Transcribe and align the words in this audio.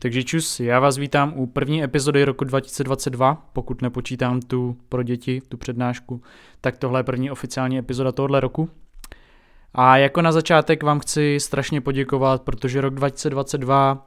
Takže 0.00 0.24
čus, 0.24 0.60
já 0.60 0.80
vás 0.80 0.96
vítám 0.96 1.32
u 1.36 1.46
první 1.46 1.82
epizody 1.82 2.24
roku 2.24 2.44
2022, 2.44 3.48
pokud 3.52 3.82
nepočítám 3.82 4.40
tu 4.40 4.76
pro 4.88 5.02
děti, 5.02 5.42
tu 5.48 5.56
přednášku, 5.56 6.22
tak 6.60 6.78
tohle 6.78 7.00
je 7.00 7.04
první 7.04 7.30
oficiální 7.30 7.78
epizoda 7.78 8.12
tohohle 8.12 8.40
roku. 8.40 8.70
A 9.74 9.96
jako 9.96 10.22
na 10.22 10.32
začátek 10.32 10.82
vám 10.82 11.00
chci 11.00 11.36
strašně 11.40 11.80
poděkovat, 11.80 12.42
protože 12.42 12.80
rok 12.80 12.94
2022 12.94 14.06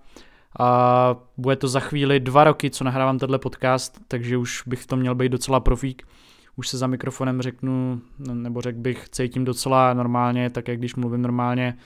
a 0.59 1.15
bude 1.37 1.55
to 1.55 1.67
za 1.67 1.79
chvíli 1.79 2.19
dva 2.19 2.43
roky, 2.43 2.69
co 2.69 2.83
nahrávám 2.83 3.19
tenhle 3.19 3.39
podcast, 3.39 3.99
takže 4.07 4.37
už 4.37 4.63
bych 4.65 4.79
v 4.81 4.87
tom 4.87 4.99
měl 4.99 5.15
být 5.15 5.31
docela 5.31 5.59
profík. 5.59 6.07
Už 6.55 6.67
se 6.67 6.77
za 6.77 6.87
mikrofonem 6.87 7.41
řeknu, 7.41 8.01
nebo 8.33 8.61
řekl 8.61 8.79
bych, 8.79 9.09
cítím 9.09 9.45
docela 9.45 9.93
normálně, 9.93 10.49
tak 10.49 10.67
jak 10.67 10.77
když 10.77 10.95
mluvím 10.95 11.21
normálně, 11.21 11.77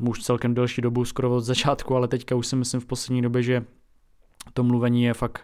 už 0.00 0.22
celkem 0.22 0.54
delší 0.54 0.82
dobu, 0.82 1.04
skoro 1.04 1.36
od 1.36 1.40
začátku, 1.40 1.96
ale 1.96 2.08
teďka 2.08 2.34
už 2.34 2.46
si 2.46 2.56
myslím 2.56 2.80
v 2.80 2.86
poslední 2.86 3.22
době, 3.22 3.42
že 3.42 3.64
to 4.52 4.62
mluvení 4.62 5.04
je 5.04 5.14
fakt 5.14 5.42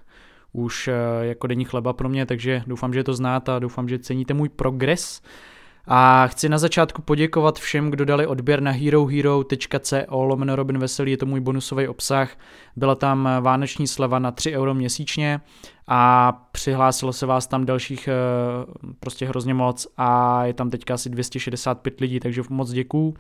už 0.52 0.88
eh, 0.88 0.95
jako 1.20 1.47
denní 1.47 1.65
chleba 1.65 1.93
pro 1.93 2.09
mě, 2.09 2.27
takže 2.27 2.62
doufám, 2.66 2.95
že 2.95 3.05
to 3.05 3.15
znáte 3.15 3.52
a 3.52 3.59
doufám, 3.59 3.88
že 3.88 3.98
ceníte 3.98 4.34
můj 4.34 4.48
progres. 4.48 5.23
A 5.87 6.27
chci 6.27 6.48
na 6.48 6.59
začátku 6.59 7.02
poděkovat 7.02 7.59
všem, 7.59 7.91
kdo 7.91 8.05
dali 8.05 8.27
odběr 8.27 8.60
na 8.60 8.70
herohero.co 8.70 9.96
lomeno 10.10 10.57
Robin 10.57 10.79
Veselý, 10.79 11.10
je 11.10 11.16
to 11.16 11.27
můj 11.27 11.41
bonusový 11.41 11.88
obsah. 11.88 12.37
Byla 12.77 12.95
tam 12.95 13.29
vánoční 13.41 13.87
sleva 13.87 14.19
na 14.19 14.30
3 14.30 14.57
euro 14.57 14.74
měsíčně 14.74 15.41
a 15.88 16.32
přihlásilo 16.52 17.12
se 17.12 17.27
vás 17.27 17.46
tam 17.46 17.65
dalších 17.65 18.09
eh, 18.09 18.12
prostě 19.01 19.27
hrozně 19.27 19.55
moc 19.55 19.87
a 19.96 20.45
je 20.45 20.55
tam 20.55 20.71
teďka 20.71 20.95
asi 20.95 21.10
265 21.10 22.01
lidí, 22.01 22.21
takže 22.21 22.43
moc 22.51 22.71
děkuju. 22.71 23.15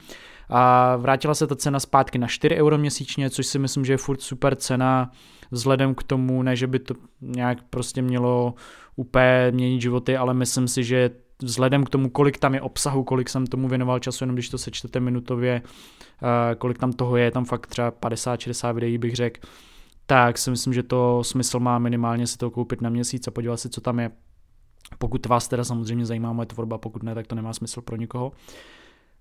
A 0.54 0.96
vrátila 0.96 1.34
se 1.34 1.46
ta 1.46 1.56
cena 1.56 1.80
zpátky 1.80 2.18
na 2.18 2.26
4 2.26 2.56
euro 2.56 2.78
měsíčně, 2.78 3.30
což 3.30 3.46
si 3.46 3.58
myslím, 3.58 3.84
že 3.84 3.92
je 3.92 3.96
furt 3.96 4.20
super 4.20 4.54
cena 4.54 5.10
vzhledem 5.50 5.94
k 5.94 6.02
tomu, 6.02 6.42
ne 6.42 6.56
že 6.56 6.66
by 6.66 6.78
to 6.78 6.94
nějak 7.20 7.58
prostě 7.70 8.02
mělo 8.02 8.54
úplně 8.96 9.50
měnit 9.50 9.82
životy, 9.82 10.16
ale 10.16 10.34
myslím 10.34 10.68
si, 10.68 10.84
že 10.84 11.10
vzhledem 11.42 11.84
k 11.84 11.90
tomu, 11.90 12.10
kolik 12.10 12.38
tam 12.38 12.54
je 12.54 12.60
obsahu, 12.60 13.04
kolik 13.04 13.28
jsem 13.28 13.46
tomu 13.46 13.68
věnoval 13.68 13.98
času, 13.98 14.24
jenom 14.24 14.36
když 14.36 14.48
to 14.48 14.58
sečtete 14.58 15.00
minutově, 15.00 15.62
eh, 15.62 16.54
kolik 16.54 16.78
tam 16.78 16.92
toho 16.92 17.16
je, 17.16 17.30
tam 17.30 17.44
fakt 17.44 17.66
třeba 17.66 17.90
50-60 17.90 18.72
videí 18.72 18.98
bych 18.98 19.16
řekl, 19.16 19.40
tak 20.06 20.38
si 20.38 20.50
myslím, 20.50 20.72
že 20.72 20.82
to 20.82 21.24
smysl 21.24 21.60
má 21.60 21.78
minimálně 21.78 22.26
si 22.26 22.38
to 22.38 22.50
koupit 22.50 22.80
na 22.80 22.90
měsíc 22.90 23.28
a 23.28 23.30
podívat 23.30 23.56
si, 23.56 23.68
co 23.68 23.80
tam 23.80 24.00
je. 24.00 24.10
Pokud 24.98 25.26
vás 25.26 25.48
teda 25.48 25.64
samozřejmě 25.64 26.06
zajímá 26.06 26.32
moje 26.32 26.46
tvorba, 26.46 26.78
pokud 26.78 27.02
ne, 27.02 27.14
tak 27.14 27.26
to 27.26 27.34
nemá 27.34 27.52
smysl 27.52 27.80
pro 27.80 27.96
nikoho. 27.96 28.32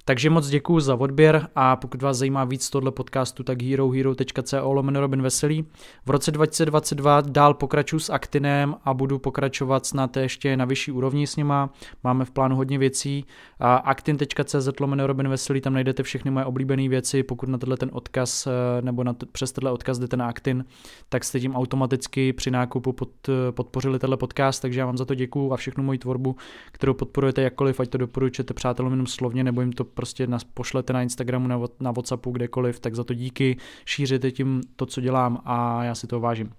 Takže 0.05 0.29
moc 0.29 0.47
děkuji 0.47 0.79
za 0.79 0.95
odběr 0.95 1.47
a 1.55 1.75
pokud 1.75 2.01
vás 2.01 2.17
zajímá 2.17 2.43
víc 2.43 2.69
tohle 2.69 2.91
podcastu, 2.91 3.43
tak 3.43 3.61
herohero.co 3.61 4.73
lomeno 4.73 5.01
Robin 5.01 5.21
Veselý. 5.21 5.65
V 6.05 6.09
roce 6.09 6.31
2022 6.31 7.21
dál 7.21 7.53
pokračuji 7.53 7.99
s 7.99 8.09
Actinem 8.09 8.75
a 8.85 8.93
budu 8.93 9.19
pokračovat 9.19 9.85
snad 9.85 10.17
ještě 10.17 10.57
na 10.57 10.65
vyšší 10.65 10.91
úrovni 10.91 11.27
s 11.27 11.35
nima. 11.35 11.69
Máme 12.03 12.25
v 12.25 12.31
plánu 12.31 12.55
hodně 12.55 12.77
věcí. 12.77 13.25
Actin.cz 13.59 14.79
lomeno 14.79 15.07
Robin 15.07 15.27
Veselý, 15.27 15.61
tam 15.61 15.73
najdete 15.73 16.03
všechny 16.03 16.31
moje 16.31 16.45
oblíbené 16.45 16.89
věci. 16.89 17.23
Pokud 17.23 17.49
na 17.49 17.57
tenhle 17.57 17.77
ten 17.77 17.89
odkaz 17.93 18.47
eh, 18.47 18.81
nebo 18.81 19.03
na 19.03 19.13
t- 19.13 19.25
přes 19.25 19.51
tenhle 19.51 19.71
odkaz 19.71 19.99
jdete 19.99 20.17
na 20.17 20.27
Actin, 20.27 20.65
tak 21.09 21.23
jste 21.23 21.39
tím 21.39 21.55
automaticky 21.55 22.33
při 22.33 22.51
nákupu 22.51 22.93
pod, 22.93 23.09
podpořili 23.51 23.99
tenhle 23.99 24.17
podcast, 24.17 24.61
takže 24.61 24.79
já 24.79 24.85
vám 24.85 24.97
za 24.97 25.05
to 25.05 25.15
děkuju 25.15 25.53
a 25.53 25.57
všechnu 25.57 25.83
moji 25.83 25.99
tvorbu, 25.99 26.35
kterou 26.71 26.93
podporujete 26.93 27.41
jakkoliv, 27.41 27.79
ať 27.79 27.89
to 27.89 27.97
doporučujete 27.97 28.53
přátelům 28.53 28.91
jenom 28.91 29.07
slovně 29.07 29.43
nebo 29.43 29.61
jim 29.61 29.73
to 29.73 29.90
prostě 29.93 30.27
nás 30.27 30.43
pošlete 30.43 30.93
na 30.93 31.01
Instagramu, 31.01 31.47
na, 31.47 31.59
na 31.79 31.91
Whatsappu, 31.91 32.31
kdekoliv, 32.31 32.79
tak 32.79 32.95
za 32.95 33.03
to 33.03 33.13
díky, 33.13 33.57
šířete 33.85 34.31
tím 34.31 34.61
to, 34.75 34.85
co 34.85 35.01
dělám 35.01 35.41
a 35.45 35.83
já 35.83 35.95
si 35.95 36.07
to 36.07 36.19
vážím. 36.19 36.53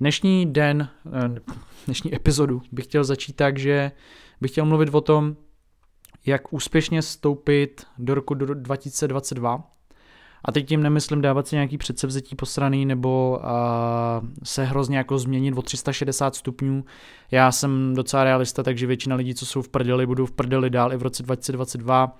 Dnešní 0.00 0.52
den, 0.52 0.88
eh, 1.06 1.40
dnešní 1.84 2.14
epizodu 2.14 2.62
bych 2.72 2.84
chtěl 2.84 3.04
začít 3.04 3.36
tak, 3.36 3.58
že 3.58 3.92
bych 4.40 4.50
chtěl 4.50 4.64
mluvit 4.64 4.94
o 4.94 5.00
tom, 5.00 5.36
jak 6.26 6.52
úspěšně 6.52 7.02
stoupit 7.02 7.86
do 7.98 8.14
roku 8.14 8.34
2022 8.34 9.75
a 10.46 10.52
teď 10.52 10.68
tím 10.68 10.82
nemyslím 10.82 11.20
dávat 11.20 11.46
si 11.46 11.56
nějaký 11.56 11.78
předsevzetí 11.78 12.36
posraný 12.36 12.86
nebo 12.86 13.40
uh, 13.40 14.28
se 14.42 14.64
hrozně 14.64 14.98
jako 14.98 15.18
změnit 15.18 15.58
o 15.58 15.62
360 15.62 16.34
stupňů. 16.34 16.84
Já 17.30 17.52
jsem 17.52 17.94
docela 17.94 18.24
realista, 18.24 18.62
takže 18.62 18.86
většina 18.86 19.16
lidí, 19.16 19.34
co 19.34 19.46
jsou 19.46 19.62
v 19.62 19.68
prdeli, 19.68 20.06
budou 20.06 20.26
v 20.26 20.32
prdeli 20.32 20.70
dál 20.70 20.92
i 20.92 20.96
v 20.96 21.02
roce 21.02 21.22
2022. 21.22 22.16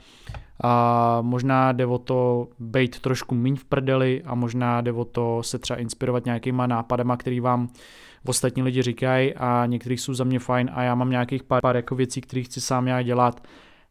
A 0.62 1.19
možná 1.22 1.72
jde 1.72 1.87
o 1.87 1.98
to 1.98 2.48
být 2.59 3.00
trošku 3.00 3.34
méně 3.34 3.56
v 3.56 3.64
prdeli 3.64 4.22
a 4.25 4.34
možná 4.34 4.81
jde 4.81 4.93
o 4.93 5.04
to 5.04 5.43
se 5.43 5.58
třeba 5.58 5.78
inspirovat 5.78 6.25
nějakýma 6.25 6.66
nápadama, 6.66 7.16
který 7.16 7.41
vám 7.41 7.69
ostatní 8.26 8.62
lidi 8.62 8.82
říkají 8.82 9.34
a 9.34 9.66
některých 9.66 10.00
jsou 10.00 10.14
za 10.14 10.25
mě 10.25 10.38
fajn 10.38 10.70
a 10.72 10.82
já 10.82 10.94
mám 10.94 11.10
nějakých 11.10 11.43
pár, 11.43 11.60
pár 11.60 11.76
jako 11.76 11.94
věcí, 11.94 12.20
které 12.20 12.43
chci 12.43 12.60
sám 12.60 12.88
já 12.88 13.03
dělat 13.03 13.43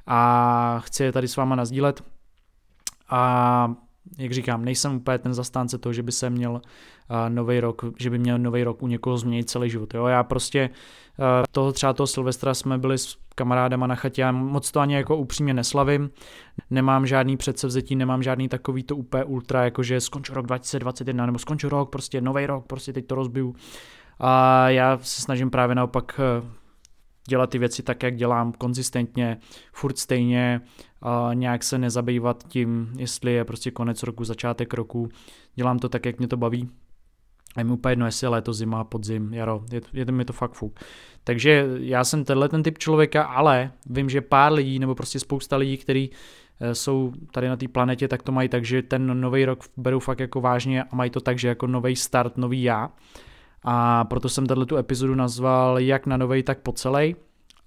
a 0.07 0.79
chci 0.79 1.03
je 1.03 1.11
tady 1.11 1.27
s 1.27 1.35
váma 1.35 1.55
nazdílet. 1.55 2.03
A 3.09 3.75
jak 4.17 4.31
říkám, 4.31 4.65
nejsem 4.65 4.95
úplně 4.95 5.17
ten 5.17 5.33
zastánce 5.33 5.77
toho, 5.77 5.93
že 5.93 6.03
by 6.03 6.11
se 6.11 6.29
měl 6.29 6.51
uh, 6.51 6.59
nový 7.29 7.59
rok, 7.59 7.85
že 7.99 8.09
by 8.09 8.17
měl 8.17 8.39
nový 8.39 8.63
rok 8.63 8.83
u 8.83 8.87
někoho 8.87 9.17
změnit 9.17 9.49
celý 9.49 9.69
život. 9.69 9.93
Jo? 9.93 10.05
Já 10.05 10.23
prostě 10.23 10.69
uh, 11.17 11.25
toho 11.51 11.71
třeba 11.71 11.93
toho 11.93 12.07
Silvestra 12.07 12.53
jsme 12.53 12.77
byli 12.77 12.97
s 12.97 13.17
kamarádama 13.35 13.87
na 13.87 13.95
chatě, 13.95 14.21
já 14.21 14.31
moc 14.31 14.71
to 14.71 14.79
ani 14.79 14.95
jako 14.95 15.17
upřímně 15.17 15.53
neslavím, 15.53 16.09
nemám 16.69 17.07
žádný 17.07 17.37
předsevzetí, 17.37 17.95
nemám 17.95 18.23
žádný 18.23 18.49
takový 18.49 18.83
to 18.83 18.95
úplně 18.95 19.23
ultra, 19.23 19.63
jako 19.63 19.83
že 19.83 20.01
skončil 20.01 20.35
rok 20.35 20.45
2021, 20.45 21.25
nebo 21.25 21.39
skončil 21.39 21.69
rok, 21.69 21.89
prostě 21.89 22.21
nový 22.21 22.45
rok, 22.45 22.67
prostě 22.67 22.93
teď 22.93 23.07
to 23.07 23.15
rozbiju. 23.15 23.55
A 24.19 24.69
já 24.69 24.99
se 25.01 25.21
snažím 25.21 25.49
právě 25.49 25.75
naopak 25.75 26.19
uh, 26.41 26.47
dělat 27.27 27.49
ty 27.49 27.57
věci 27.57 27.83
tak, 27.83 28.03
jak 28.03 28.15
dělám, 28.15 28.53
konzistentně, 28.53 29.37
furt 29.73 29.97
stejně, 29.97 30.61
a 31.05 31.33
nějak 31.33 31.63
se 31.63 31.77
nezabývat 31.77 32.43
tím, 32.47 32.93
jestli 32.97 33.33
je 33.33 33.45
prostě 33.45 33.71
konec 33.71 34.03
roku, 34.03 34.23
začátek 34.23 34.73
roku, 34.73 35.09
dělám 35.55 35.79
to 35.79 35.89
tak, 35.89 36.05
jak 36.05 36.17
mě 36.17 36.27
to 36.27 36.37
baví. 36.37 36.69
A 37.55 37.59
je 37.59 37.63
mi 37.63 37.71
úplně 37.71 37.91
jedno, 37.91 38.05
jestli 38.05 38.25
je 38.25 38.29
léto, 38.29 38.53
zima, 38.53 38.83
podzim, 38.83 39.33
jaro, 39.33 39.63
je, 39.71 39.81
je 39.93 40.05
mi 40.05 40.25
to 40.25 40.33
fakt 40.33 40.53
fuk. 40.53 40.79
Takže 41.23 41.67
já 41.79 42.03
jsem 42.03 42.23
tenhle 42.23 42.49
ten 42.49 42.63
typ 42.63 42.77
člověka, 42.77 43.23
ale 43.23 43.71
vím, 43.89 44.09
že 44.09 44.21
pár 44.21 44.53
lidí, 44.53 44.79
nebo 44.79 44.95
prostě 44.95 45.19
spousta 45.19 45.57
lidí, 45.57 45.77
kteří 45.77 46.11
eh, 46.59 46.75
jsou 46.75 47.13
tady 47.31 47.47
na 47.47 47.57
té 47.57 47.67
planetě, 47.67 48.07
tak 48.07 48.23
to 48.23 48.31
mají 48.31 48.49
tak, 48.49 48.65
že 48.65 48.81
ten 48.81 49.21
nový 49.21 49.45
rok 49.45 49.63
berou 49.77 49.99
fakt 49.99 50.19
jako 50.19 50.41
vážně 50.41 50.83
a 50.83 50.95
mají 50.95 51.09
to 51.09 51.21
tak, 51.21 51.39
že 51.39 51.47
jako 51.47 51.67
nový 51.67 51.95
start, 51.95 52.37
nový 52.37 52.63
já. 52.63 52.91
A 53.63 54.03
proto 54.03 54.29
jsem 54.29 54.47
tu 54.47 54.77
epizodu 54.77 55.15
nazval 55.15 55.79
jak 55.79 56.05
na 56.05 56.17
novej, 56.17 56.43
tak 56.43 56.59
po 56.59 56.71
celej. 56.71 57.15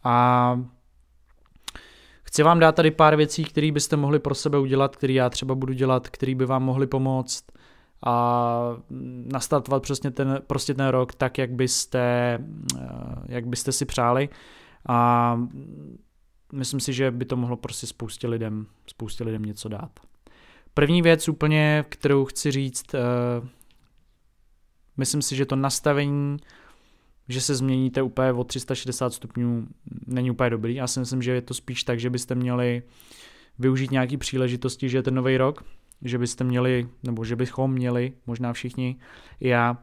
A 0.05 0.61
chci 2.29 2.43
vám 2.43 2.59
dát 2.59 2.75
tady 2.75 2.91
pár 2.91 3.17
věcí, 3.17 3.45
které 3.45 3.73
byste 3.73 3.97
mohli 3.97 4.19
pro 4.19 4.35
sebe 4.35 4.59
udělat, 4.59 4.97
které 4.97 5.13
já 5.13 5.31
třeba 5.31 5.55
budu 5.55 5.73
dělat, 5.73 6.09
které 6.09 6.35
by 6.35 6.47
vám 6.47 6.63
mohly 6.63 6.87
pomoct 6.87 7.45
a 8.07 8.77
nastartovat 9.33 9.83
přesně 9.83 10.11
ten, 10.11 10.43
prostě 10.47 10.75
ten 10.75 10.89
rok 10.89 11.15
tak, 11.15 11.39
jak 11.39 11.51
byste, 11.53 12.39
eh, 12.79 12.87
jak 13.29 13.47
byste 13.47 13.73
si 13.73 13.85
přáli. 13.85 14.29
A 14.89 15.41
myslím 16.53 16.81
si, 16.81 16.93
že 16.93 17.11
by 17.11 17.25
to 17.25 17.37
mohlo 17.37 17.57
prostě 17.57 17.87
spoustě 17.87 18.29
lidem, 18.29 18.67
spoustě 18.87 19.25
lidem 19.25 19.43
něco 19.43 19.69
dát. 19.69 19.91
První 20.75 21.03
věc 21.03 21.29
úplně, 21.29 21.85
kterou 21.89 22.25
chci 22.25 22.51
říct, 22.51 22.95
eh, 22.95 23.49
Myslím 24.99 25.23
si, 25.23 25.37
že 25.37 25.47
to 25.47 25.57
nastavení, 25.57 26.37
že 27.29 27.41
se 27.41 27.55
změníte 27.55 28.03
úplně 28.03 28.33
o 28.33 28.45
360 28.45 29.13
stupňů, 29.13 29.67
není 30.07 30.31
úplně 30.31 30.51
dobrý. 30.51 30.75
Já 30.75 30.87
si 30.87 31.01
myslím, 31.01 31.23
že 31.23 31.33
je 31.33 31.43
to 31.43 31.55
spíš 31.55 31.85
tak, 31.85 32.01
že 32.01 32.11
byste 32.11 32.35
měli 32.35 32.83
využít 33.59 33.91
nějaký 33.91 34.17
příležitosti, 34.17 34.89
že 34.89 34.99
je 34.99 35.03
ten 35.03 35.15
nový 35.15 35.37
rok, 35.37 35.65
že 36.03 36.19
byste 36.19 36.45
měli, 36.45 36.89
nebo 37.03 37.25
že 37.25 37.37
bychom 37.37 37.73
měli, 37.73 38.13
možná 38.27 38.53
všichni, 38.53 38.97
já, 39.41 39.79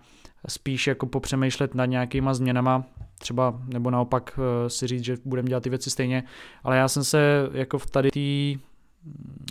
spíš 0.47 0.87
jako 0.87 1.05
popřemýšlet 1.05 1.75
nad 1.75 1.85
nějakýma 1.85 2.33
změnama, 2.33 2.85
třeba, 3.19 3.61
nebo 3.65 3.91
naopak 3.91 4.39
eh, 4.39 4.69
si 4.69 4.87
říct, 4.87 5.03
že 5.03 5.17
budeme 5.25 5.49
dělat 5.49 5.63
ty 5.63 5.69
věci 5.69 5.89
stejně, 5.89 6.23
ale 6.63 6.77
já 6.77 6.87
jsem 6.87 7.03
se 7.03 7.49
jako 7.53 7.79
v 7.79 7.85
tady 7.85 8.09
té 8.11 8.59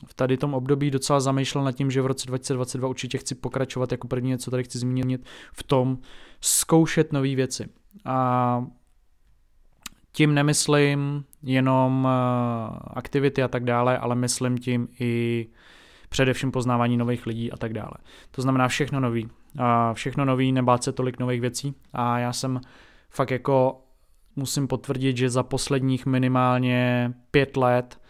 v 0.07 0.15
tady 0.15 0.37
tom 0.37 0.55
období 0.55 0.91
docela 0.91 1.21
zamýšlel 1.21 1.65
nad 1.65 1.73
tím, 1.73 1.91
že 1.91 2.03
v 2.03 2.07
roce 2.07 2.27
2022 2.27 2.89
určitě 2.89 3.19
chci 3.19 3.35
pokračovat 3.35 3.93
jako 3.93 4.09
první, 4.09 4.39
co 4.39 4.51
tady 4.51 4.65
chci 4.65 4.79
zmínit, 4.79 5.27
v 5.53 5.63
tom 5.63 5.99
zkoušet 6.41 7.13
nové 7.13 7.35
věci. 7.35 7.69
A 8.05 8.67
tím 10.13 10.35
nemyslím 10.35 11.25
jenom 11.43 12.09
eh, 12.11 12.79
aktivity 12.95 13.43
a 13.43 13.49
tak 13.49 13.65
dále, 13.65 13.99
ale 13.99 14.15
myslím 14.15 14.59
tím 14.59 14.89
i 15.01 15.47
především 16.09 16.53
poznávání 16.53 16.97
nových 16.97 17.27
lidí 17.27 17.53
a 17.53 17.57
tak 17.57 17.73
dále. 17.73 17.93
To 18.31 18.43
znamená 18.43 18.69
všechno 18.69 19.01
nový. 19.01 19.29
A 19.59 19.95
všechno 19.95 20.25
nový, 20.25 20.53
nebát 20.53 20.85
se 20.85 20.93
tolik 20.93 21.19
nových 21.19 21.41
věcí. 21.41 21.75
A 21.93 22.19
já 22.19 22.33
jsem 22.33 22.61
fakt 23.11 23.31
jako 23.31 23.81
musím 24.37 24.69
potvrdit, 24.69 25.17
že 25.17 25.31
za 25.31 25.43
posledních 25.43 26.07
minimálně 26.07 27.13
pět 27.31 27.57
let 27.57 28.01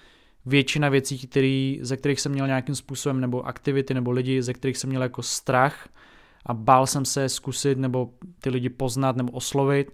většina 0.47 0.89
věcí, 0.89 1.19
který, 1.19 1.79
ze 1.83 1.97
kterých 1.97 2.21
jsem 2.21 2.33
měl 2.33 2.47
nějakým 2.47 2.75
způsobem, 2.75 3.21
nebo 3.21 3.47
aktivity, 3.47 3.95
nebo 3.95 4.11
lidi, 4.11 4.43
ze 4.43 4.55
kterých 4.55 4.79
jsem 4.79 4.91
měl 4.91 5.03
jako 5.03 5.23
strach 5.23 5.89
a 6.47 6.55
bál 6.55 6.87
jsem 6.87 7.05
se 7.05 7.29
zkusit 7.29 7.79
nebo 7.79 8.11
ty 8.41 8.51
lidi 8.51 8.69
poznat 8.69 9.17
nebo 9.17 9.33
oslovit, 9.33 9.93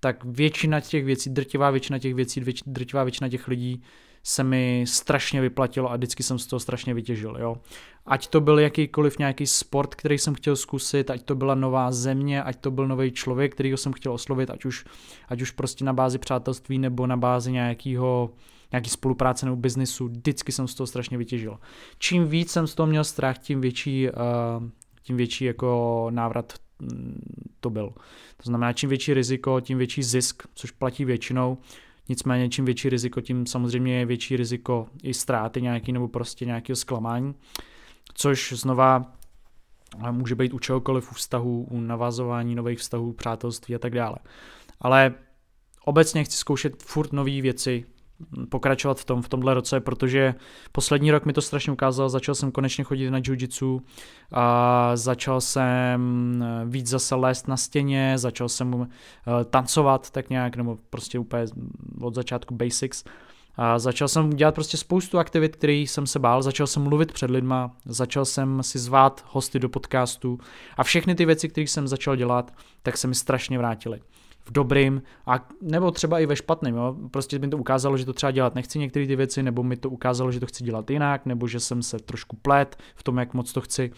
tak 0.00 0.24
většina 0.24 0.80
těch 0.80 1.04
věcí, 1.04 1.30
drtivá 1.30 1.70
většina 1.70 1.98
těch 1.98 2.14
věcí, 2.14 2.44
drtivá 2.66 3.04
většina 3.04 3.28
těch 3.28 3.48
lidí 3.48 3.82
se 4.22 4.44
mi 4.44 4.84
strašně 4.88 5.40
vyplatilo 5.40 5.92
a 5.92 5.96
vždycky 5.96 6.22
jsem 6.22 6.38
z 6.38 6.46
toho 6.46 6.60
strašně 6.60 6.94
vytěžil. 6.94 7.36
Jo. 7.40 7.56
Ať 8.06 8.26
to 8.26 8.40
byl 8.40 8.58
jakýkoliv 8.58 9.18
nějaký 9.18 9.46
sport, 9.46 9.94
který 9.94 10.18
jsem 10.18 10.34
chtěl 10.34 10.56
zkusit, 10.56 11.10
ať 11.10 11.22
to 11.22 11.34
byla 11.34 11.54
nová 11.54 11.92
země, 11.92 12.42
ať 12.42 12.56
to 12.56 12.70
byl 12.70 12.88
nový 12.88 13.12
člověk, 13.12 13.54
kterýho 13.54 13.76
jsem 13.76 13.92
chtěl 13.92 14.12
oslovit, 14.12 14.50
ať 14.50 14.64
už, 14.64 14.84
ať 15.28 15.42
už 15.42 15.50
prostě 15.50 15.84
na 15.84 15.92
bázi 15.92 16.18
přátelství 16.18 16.78
nebo 16.78 17.06
na 17.06 17.16
bázi 17.16 17.52
nějakého 17.52 18.30
nějaký 18.72 18.90
spolupráce 18.90 19.46
nebo 19.46 19.56
biznisu, 19.56 20.08
vždycky 20.08 20.52
jsem 20.52 20.68
z 20.68 20.74
toho 20.74 20.86
strašně 20.86 21.18
vytěžil. 21.18 21.58
Čím 21.98 22.28
víc 22.28 22.50
jsem 22.50 22.66
z 22.66 22.74
toho 22.74 22.86
měl 22.86 23.04
strach, 23.04 23.38
tím 23.38 23.60
větší, 23.60 24.08
uh, 24.08 24.68
tím 25.02 25.16
větší 25.16 25.44
jako 25.44 26.06
návrat 26.10 26.52
mm, 26.80 27.20
to 27.60 27.70
byl. 27.70 27.88
To 28.36 28.42
znamená, 28.44 28.72
čím 28.72 28.88
větší 28.88 29.14
riziko, 29.14 29.60
tím 29.60 29.78
větší 29.78 30.02
zisk, 30.02 30.42
což 30.54 30.70
platí 30.70 31.04
většinou. 31.04 31.58
Nicméně 32.08 32.48
čím 32.48 32.64
větší 32.64 32.88
riziko, 32.88 33.20
tím 33.20 33.46
samozřejmě 33.46 33.98
je 33.98 34.06
větší 34.06 34.36
riziko 34.36 34.86
i 35.02 35.14
ztráty 35.14 35.62
nějaký 35.62 35.92
nebo 35.92 36.08
prostě 36.08 36.44
nějakého 36.46 36.76
zklamání, 36.76 37.34
což 38.14 38.52
znova 38.52 39.12
může 40.10 40.34
být 40.34 40.54
u 40.54 40.58
čehokoliv, 40.58 41.10
u 41.10 41.14
vztahu, 41.14 41.66
u 41.70 41.80
navazování 41.80 42.54
nových 42.54 42.78
vztahů, 42.78 43.12
přátelství 43.12 43.74
a 43.74 43.78
tak 43.78 43.94
dále. 43.94 44.16
Ale 44.80 45.14
obecně 45.84 46.24
chci 46.24 46.36
zkoušet 46.36 46.82
furt 46.82 47.12
nové 47.12 47.40
věci, 47.40 47.84
pokračovat 48.48 49.00
v 49.00 49.04
tom 49.04 49.22
v 49.22 49.28
tomhle 49.28 49.54
roce, 49.54 49.80
protože 49.80 50.34
poslední 50.72 51.10
rok 51.10 51.26
mi 51.26 51.32
to 51.32 51.42
strašně 51.42 51.72
ukázal, 51.72 52.08
začal 52.08 52.34
jsem 52.34 52.52
konečně 52.52 52.84
chodit 52.84 53.10
na 53.10 53.18
jiu-jitsu, 53.18 53.80
a 54.32 54.90
začal 54.94 55.40
jsem 55.40 56.44
víc 56.66 56.88
zase 56.88 57.14
lézt 57.14 57.48
na 57.48 57.56
stěně, 57.56 58.18
začal 58.18 58.48
jsem 58.48 58.88
eh, 58.88 59.44
tancovat 59.44 60.10
tak 60.10 60.30
nějak, 60.30 60.56
nebo 60.56 60.78
prostě 60.90 61.18
úplně 61.18 61.44
od 62.00 62.14
začátku 62.14 62.54
basics. 62.54 63.04
A 63.58 63.78
začal 63.78 64.08
jsem 64.08 64.30
dělat 64.30 64.54
prostě 64.54 64.76
spoustu 64.76 65.18
aktivit, 65.18 65.56
které 65.56 65.72
jsem 65.72 66.06
se 66.06 66.18
bál, 66.18 66.42
začal 66.42 66.66
jsem 66.66 66.82
mluvit 66.82 67.12
před 67.12 67.30
lidma, 67.30 67.76
začal 67.84 68.24
jsem 68.24 68.62
si 68.62 68.78
zvát 68.78 69.24
hosty 69.28 69.58
do 69.58 69.68
podcastu 69.68 70.38
a 70.76 70.84
všechny 70.84 71.14
ty 71.14 71.24
věci, 71.24 71.48
které 71.48 71.64
jsem 71.64 71.88
začal 71.88 72.16
dělat, 72.16 72.52
tak 72.82 72.96
se 72.96 73.08
mi 73.08 73.14
strašně 73.14 73.58
vrátily 73.58 74.00
v 74.46 74.52
dobrým, 74.52 75.02
a 75.26 75.48
nebo 75.62 75.90
třeba 75.90 76.20
i 76.20 76.26
ve 76.26 76.36
špatném. 76.36 76.74
Prostě 77.10 77.38
mi 77.38 77.48
to 77.48 77.58
ukázalo, 77.58 77.96
že 77.96 78.04
to 78.04 78.12
třeba 78.12 78.30
dělat 78.30 78.54
nechci 78.54 78.78
některé 78.78 79.06
ty 79.06 79.16
věci, 79.16 79.42
nebo 79.42 79.62
mi 79.62 79.76
to 79.76 79.90
ukázalo, 79.90 80.32
že 80.32 80.40
to 80.40 80.46
chci 80.46 80.64
dělat 80.64 80.90
jinak, 80.90 81.26
nebo 81.26 81.48
že 81.48 81.60
jsem 81.60 81.82
se 81.82 81.98
trošku 81.98 82.36
plet 82.36 82.76
v 82.94 83.02
tom, 83.02 83.18
jak 83.18 83.34
moc 83.34 83.52
to 83.52 83.60
chci. 83.60 83.90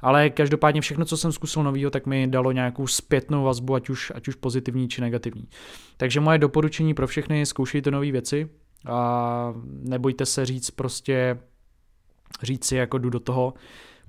Ale 0.00 0.30
každopádně 0.30 0.80
všechno, 0.80 1.04
co 1.04 1.16
jsem 1.16 1.32
zkusil 1.32 1.62
novýho, 1.62 1.90
tak 1.90 2.06
mi 2.06 2.26
dalo 2.26 2.52
nějakou 2.52 2.86
zpětnou 2.86 3.44
vazbu, 3.44 3.74
ať 3.74 3.90
už, 3.90 4.12
ať 4.14 4.28
už 4.28 4.34
pozitivní 4.34 4.88
či 4.88 5.00
negativní. 5.00 5.48
Takže 5.96 6.20
moje 6.20 6.38
doporučení 6.38 6.94
pro 6.94 7.06
všechny 7.06 7.46
zkoušejte 7.46 7.90
nové 7.90 8.10
věci 8.12 8.48
a 8.86 9.54
nebojte 9.64 10.26
se 10.26 10.46
říct 10.46 10.70
prostě 10.70 11.38
říct 12.42 12.64
si, 12.64 12.76
jako 12.76 12.98
jdu 12.98 13.10
do 13.10 13.20
toho, 13.20 13.54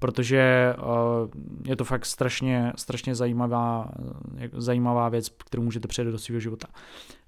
protože 0.04 0.74
uh, 0.78 1.30
je 1.66 1.76
to 1.76 1.84
fakt 1.84 2.06
strašně, 2.06 2.74
strašně 2.76 3.16
zajímavá, 3.16 3.92
zajímavá 4.54 5.10
věc, 5.10 5.30
kterou 5.30 5.64
můžete 5.64 5.88
přijet 5.88 6.12
do 6.12 6.20
svého 6.20 6.40
života. 6.40 6.68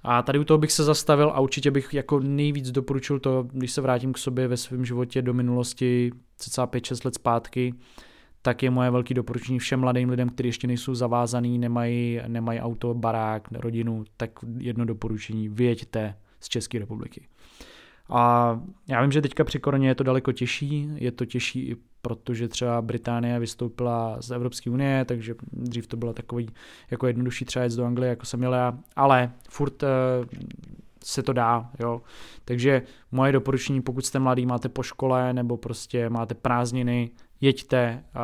A 0.04 0.22
tady 0.22 0.40
u 0.40 0.44
toho 0.44 0.58
bych 0.58 0.72
se 0.72 0.84
zastavil 0.84 1.32
a 1.36 1.40
určitě 1.40 1.72
bych 1.72 1.94
jako 1.94 2.20
nejvíc 2.20 2.72
doporučil 2.72 3.20
to, 3.20 3.48
když 3.52 3.72
se 3.72 3.82
vrátím 3.82 4.14
k 4.14 4.18
sobě 4.18 4.48
ve 4.48 4.58
svém 4.58 4.86
životě 4.86 5.22
do 5.22 5.34
minulosti, 5.34 6.12
cca 6.38 6.66
5-6 6.66 7.06
let 7.06 7.16
zpátky, 7.16 7.74
tak 8.42 8.64
je 8.64 8.70
moje 8.70 8.92
velké 8.92 9.14
doporučení 9.14 9.60
všem 9.60 9.80
mladým 9.80 10.10
lidem, 10.10 10.30
kteří 10.30 10.50
ještě 10.50 10.68
nejsou 10.68 10.96
zavázaný, 10.96 11.58
nemají, 11.60 12.20
nemají 12.28 12.60
auto, 12.60 12.94
barák, 12.94 13.48
rodinu, 13.52 14.04
tak 14.18 14.32
jedno 14.58 14.86
doporučení, 14.86 15.50
vyjeďte 15.50 16.16
z 16.40 16.50
České 16.50 16.80
republiky. 16.80 17.28
A 18.10 18.60
já 18.88 19.02
vím, 19.02 19.12
že 19.12 19.22
teďka 19.22 19.44
při 19.44 19.60
koroně 19.60 19.88
je 19.88 19.96
to 19.96 20.04
daleko 20.04 20.32
těžší, 20.32 20.90
je 20.96 21.12
to 21.12 21.26
těžší 21.26 21.68
i 21.68 21.76
protože 22.08 22.48
třeba 22.48 22.82
Británie 22.82 23.40
vystoupila 23.40 24.22
z 24.22 24.32
Evropské 24.32 24.70
unie, 24.70 25.06
takže 25.06 25.36
dřív 25.52 25.88
to 25.88 25.98
bylo 25.98 26.14
takový 26.14 26.50
jako 26.92 27.08
jednodušší 27.08 27.46
třeba 27.46 27.66
jít 27.66 27.76
do 27.76 27.86
Anglie, 27.86 28.10
jako 28.10 28.26
jsem 28.26 28.40
měl 28.40 28.54
já, 28.54 28.78
ale 28.96 29.32
furt 29.50 29.84
uh, 29.84 29.90
se 31.04 31.24
to 31.24 31.34
dá, 31.34 31.70
jo. 31.80 32.02
Takže 32.46 32.82
moje 33.12 33.32
doporučení, 33.32 33.82
pokud 33.82 34.06
jste 34.06 34.20
mladý, 34.20 34.46
máte 34.46 34.70
po 34.70 34.84
škole 34.84 35.34
nebo 35.34 35.58
prostě 35.58 36.10
máte 36.10 36.36
prázdniny, 36.36 37.12
jeďte 37.42 38.04
uh, 38.16 38.22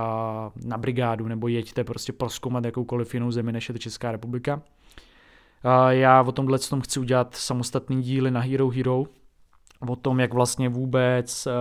na 0.69 0.77
brigádu 0.77 1.27
nebo 1.27 1.47
jeďte 1.47 1.83
prostě 1.83 2.13
proskoumat 2.13 2.65
jakoukoliv 2.65 3.13
jinou 3.13 3.31
zemi, 3.31 3.51
než 3.51 3.69
je 3.69 3.73
to 3.73 3.79
Česká 3.79 4.11
republika. 4.11 4.55
Uh, 4.55 5.89
já 5.89 6.21
o 6.21 6.31
tomhle 6.31 6.59
tom 6.59 6.81
chci 6.81 6.99
udělat 6.99 7.35
samostatný 7.35 8.01
díly 8.01 8.31
na 8.31 8.39
Hero 8.39 8.69
Hero, 8.69 9.05
o 9.87 9.95
tom, 9.95 10.19
jak 10.19 10.33
vlastně 10.33 10.69
vůbec 10.69 11.47
uh, 11.47 11.53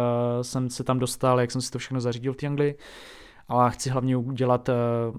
jsem 0.43 0.71
se 0.71 0.85
tam 0.85 0.99
dostal, 0.99 1.41
jak 1.41 1.51
jsem 1.51 1.61
si 1.61 1.71
to 1.71 1.79
všechno 1.79 2.01
zařídil 2.01 2.33
v 2.33 2.37
té 2.37 2.47
Anglii. 2.47 2.79
Ale 3.49 3.71
chci 3.71 3.91
hlavně 3.91 4.17
udělat 4.17 4.69
uh, 4.69 4.75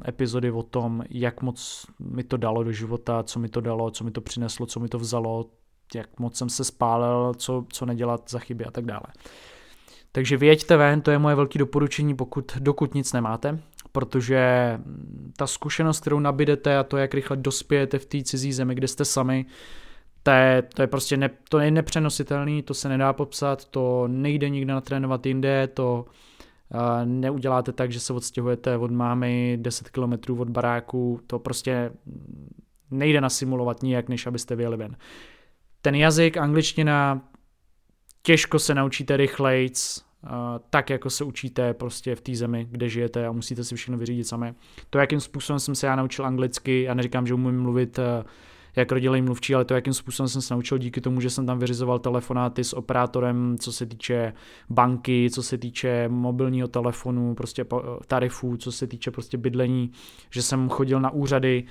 epizody 0.07 0.51
o 0.51 0.63
tom, 0.63 1.03
jak 1.09 1.42
moc 1.42 1.86
mi 2.00 2.24
to 2.24 2.38
dalo 2.38 2.63
do 2.63 2.71
života, 2.71 3.24
co 3.24 3.39
mi 3.39 3.50
to 3.50 3.62
dalo, 3.62 3.92
co 3.92 4.03
mi 4.03 4.12
to 4.12 4.21
přineslo, 4.21 4.65
co 4.65 4.80
mi 4.80 4.88
to 4.88 5.00
vzalo, 5.00 5.45
jak 5.95 6.19
moc 6.19 6.38
jsem 6.38 6.50
se 6.50 6.63
spálil, 6.63 7.33
co, 7.33 7.65
co 7.69 7.86
nedělat 7.86 8.30
za 8.30 8.39
chyby 8.39 8.65
a 8.65 8.71
tak 8.71 8.86
dále. 8.86 9.04
Takže 10.12 10.38
vyjeďte 10.38 10.77
ven, 10.77 11.01
to 11.01 11.12
je 11.12 11.19
moje 11.19 11.36
velké 11.36 11.59
doporučení, 11.59 12.15
pokud 12.15 12.57
dokud 12.59 12.94
nic 12.94 13.13
nemáte, 13.13 13.59
protože 13.92 14.80
ta 15.38 15.47
zkušenost, 15.47 16.00
kterou 16.00 16.19
nabídete 16.19 16.77
a 16.77 16.83
to, 16.83 16.97
jak 16.97 17.13
rychle 17.13 17.38
dospějete 17.38 18.00
v 18.00 18.06
té 18.06 18.24
cizí 18.24 18.54
zemi, 18.54 18.75
kde 18.75 18.88
jste 18.88 19.06
sami, 19.06 19.45
to 20.23 20.31
je, 20.31 20.62
to 20.62 20.81
je 20.81 20.88
prostě 20.88 21.18
ne, 21.18 21.29
to 21.50 21.59
je 21.59 21.71
nepřenositelný, 21.71 22.63
to 22.63 22.73
se 22.73 22.89
nedá 22.89 23.13
popsat, 23.13 23.65
to 23.65 24.07
nejde 24.07 24.50
nikde 24.50 24.73
natrénovat 24.73 25.25
jinde, 25.25 25.68
to 25.68 26.06
uh, 26.73 26.79
neuděláte 27.06 27.71
tak, 27.71 27.91
že 27.91 28.00
se 28.00 28.13
odstěhujete 28.13 28.77
od 28.77 28.91
mámy 28.91 29.57
10 29.62 29.89
km 29.89 30.39
od 30.39 30.50
baráku, 30.50 31.19
to 31.27 31.39
prostě 31.39 31.91
nejde 32.91 33.21
nasimulovat 33.21 33.83
nijak, 33.83 34.09
než 34.09 34.27
abyste 34.27 34.56
vyjeli 34.56 34.77
ven. 34.77 34.95
Ten 35.81 35.95
jazyk, 35.95 36.38
angličtina, 36.38 37.21
těžko 38.21 38.59
se 38.59 38.75
naučíte 38.75 39.18
rychlejc, 39.18 40.03
uh, 40.23 40.29
tak 40.69 40.89
jako 40.89 41.09
se 41.09 41.23
učíte 41.23 41.73
prostě 41.73 42.15
v 42.15 42.21
té 42.21 42.35
zemi, 42.35 42.68
kde 42.71 42.89
žijete 42.89 43.27
a 43.27 43.31
musíte 43.31 43.63
si 43.63 43.75
všechno 43.75 43.97
vyřídit 43.97 44.23
sami. 44.23 44.53
To, 44.89 45.00
jakým 45.00 45.19
způsobem 45.19 45.59
jsem 45.59 45.75
se 45.75 45.88
já 45.88 45.95
naučil 45.95 46.25
anglicky, 46.25 46.81
já 46.81 46.94
neříkám, 46.94 47.28
že 47.28 47.33
umím 47.33 47.61
mluvit 47.61 47.99
uh, 47.99 48.04
jak 48.75 48.92
rodilej 48.92 49.21
mluvčí, 49.21 49.56
ale 49.56 49.66
to, 49.66 49.73
jakým 49.73 49.94
způsobem 49.94 50.28
jsem 50.28 50.42
se 50.42 50.54
naučil 50.54 50.78
díky 50.78 51.01
tomu, 51.01 51.21
že 51.21 51.30
jsem 51.30 51.45
tam 51.45 51.59
vyřizoval 51.59 51.99
telefonáty 51.99 52.63
s 52.63 52.73
operátorem, 52.73 53.57
co 53.59 53.71
se 53.71 53.85
týče 53.85 54.33
banky, 54.69 55.30
co 55.33 55.44
se 55.44 55.57
týče 55.57 56.07
mobilního 56.07 56.68
telefonu, 56.68 57.35
prostě 57.35 57.66
tarifů, 58.07 58.57
co 58.57 58.71
se 58.71 58.87
týče 58.87 59.11
prostě 59.11 59.37
bydlení, 59.37 59.92
že 60.30 60.42
jsem 60.42 60.69
chodil 60.69 60.99
na 60.99 61.09
úřady, 61.09 61.63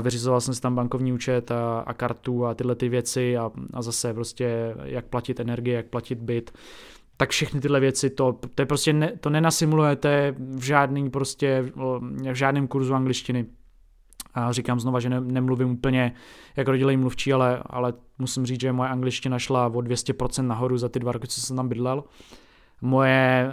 vyřizoval 0.00 0.40
jsem 0.40 0.54
si 0.54 0.60
tam 0.60 0.74
bankovní 0.74 1.12
účet 1.12 1.50
a, 1.50 1.80
a 1.80 1.94
kartu 1.94 2.46
a 2.46 2.54
tyhle 2.54 2.74
ty 2.74 2.88
věci 2.88 3.36
a, 3.36 3.50
a 3.72 3.82
zase 3.82 4.14
prostě 4.14 4.74
jak 4.84 5.04
platit 5.06 5.40
energie, 5.40 5.76
jak 5.76 5.86
platit 5.86 6.18
byt 6.18 6.52
tak 7.16 7.30
všechny 7.30 7.60
tyhle 7.60 7.80
věci, 7.80 8.10
to, 8.10 8.38
to 8.54 8.62
je 8.62 8.66
prostě 8.66 8.92
ne, 8.92 9.12
to 9.20 9.30
nenasimulujete 9.30 10.34
v 10.38 10.62
žádným 10.62 11.10
prostě, 11.10 11.72
v 12.32 12.34
žádném 12.34 12.68
kurzu 12.68 12.94
angličtiny. 12.94 13.46
A 14.34 14.52
říkám 14.52 14.80
znova, 14.80 15.00
že 15.00 15.10
ne, 15.10 15.20
nemluvím 15.20 15.70
úplně 15.70 16.12
jako 16.56 16.70
rodilej 16.70 16.96
mluvčí, 16.96 17.32
ale, 17.32 17.62
ale 17.66 17.92
musím 18.18 18.46
říct, 18.46 18.60
že 18.60 18.72
moje 18.72 18.90
angličtina 18.90 19.38
šla 19.38 19.66
o 19.66 19.70
200% 19.70 20.46
nahoru 20.46 20.78
za 20.78 20.88
ty 20.88 20.98
dva 20.98 21.12
roky, 21.12 21.28
co 21.28 21.40
jsem 21.40 21.56
tam 21.56 21.68
bydlel. 21.68 22.04
Moje 22.80 23.50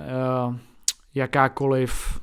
uh, 0.47 0.55
jakákoliv 1.15 2.21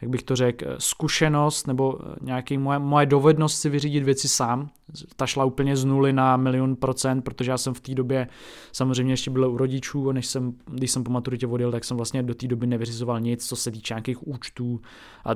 jak 0.00 0.10
bych 0.10 0.22
to 0.22 0.36
řekl, 0.36 0.66
zkušenost 0.78 1.66
nebo 1.66 1.98
nějaký 2.20 2.58
moje, 2.58 2.78
moje 2.78 3.06
dovednost 3.06 3.58
si 3.58 3.68
vyřídit 3.68 4.04
věci 4.04 4.28
sám. 4.28 4.70
Ta 5.16 5.26
šla 5.26 5.44
úplně 5.44 5.76
z 5.76 5.84
nuly 5.84 6.12
na 6.12 6.36
milion 6.36 6.76
procent, 6.76 7.22
protože 7.22 7.50
já 7.50 7.58
jsem 7.58 7.74
v 7.74 7.80
té 7.80 7.94
době 7.94 8.28
samozřejmě 8.72 9.12
ještě 9.12 9.30
byl 9.30 9.50
u 9.50 9.56
rodičů, 9.56 10.12
než 10.12 10.26
jsem, 10.26 10.52
když 10.66 10.90
jsem 10.90 11.04
po 11.04 11.10
maturitě 11.10 11.46
odjel, 11.46 11.72
tak 11.72 11.84
jsem 11.84 11.96
vlastně 11.96 12.22
do 12.22 12.34
té 12.34 12.46
doby 12.46 12.66
nevyřizoval 12.66 13.20
nic, 13.20 13.48
co 13.48 13.56
se 13.56 13.70
týče 13.70 13.94
nějakých 13.94 14.28
účtů, 14.28 14.80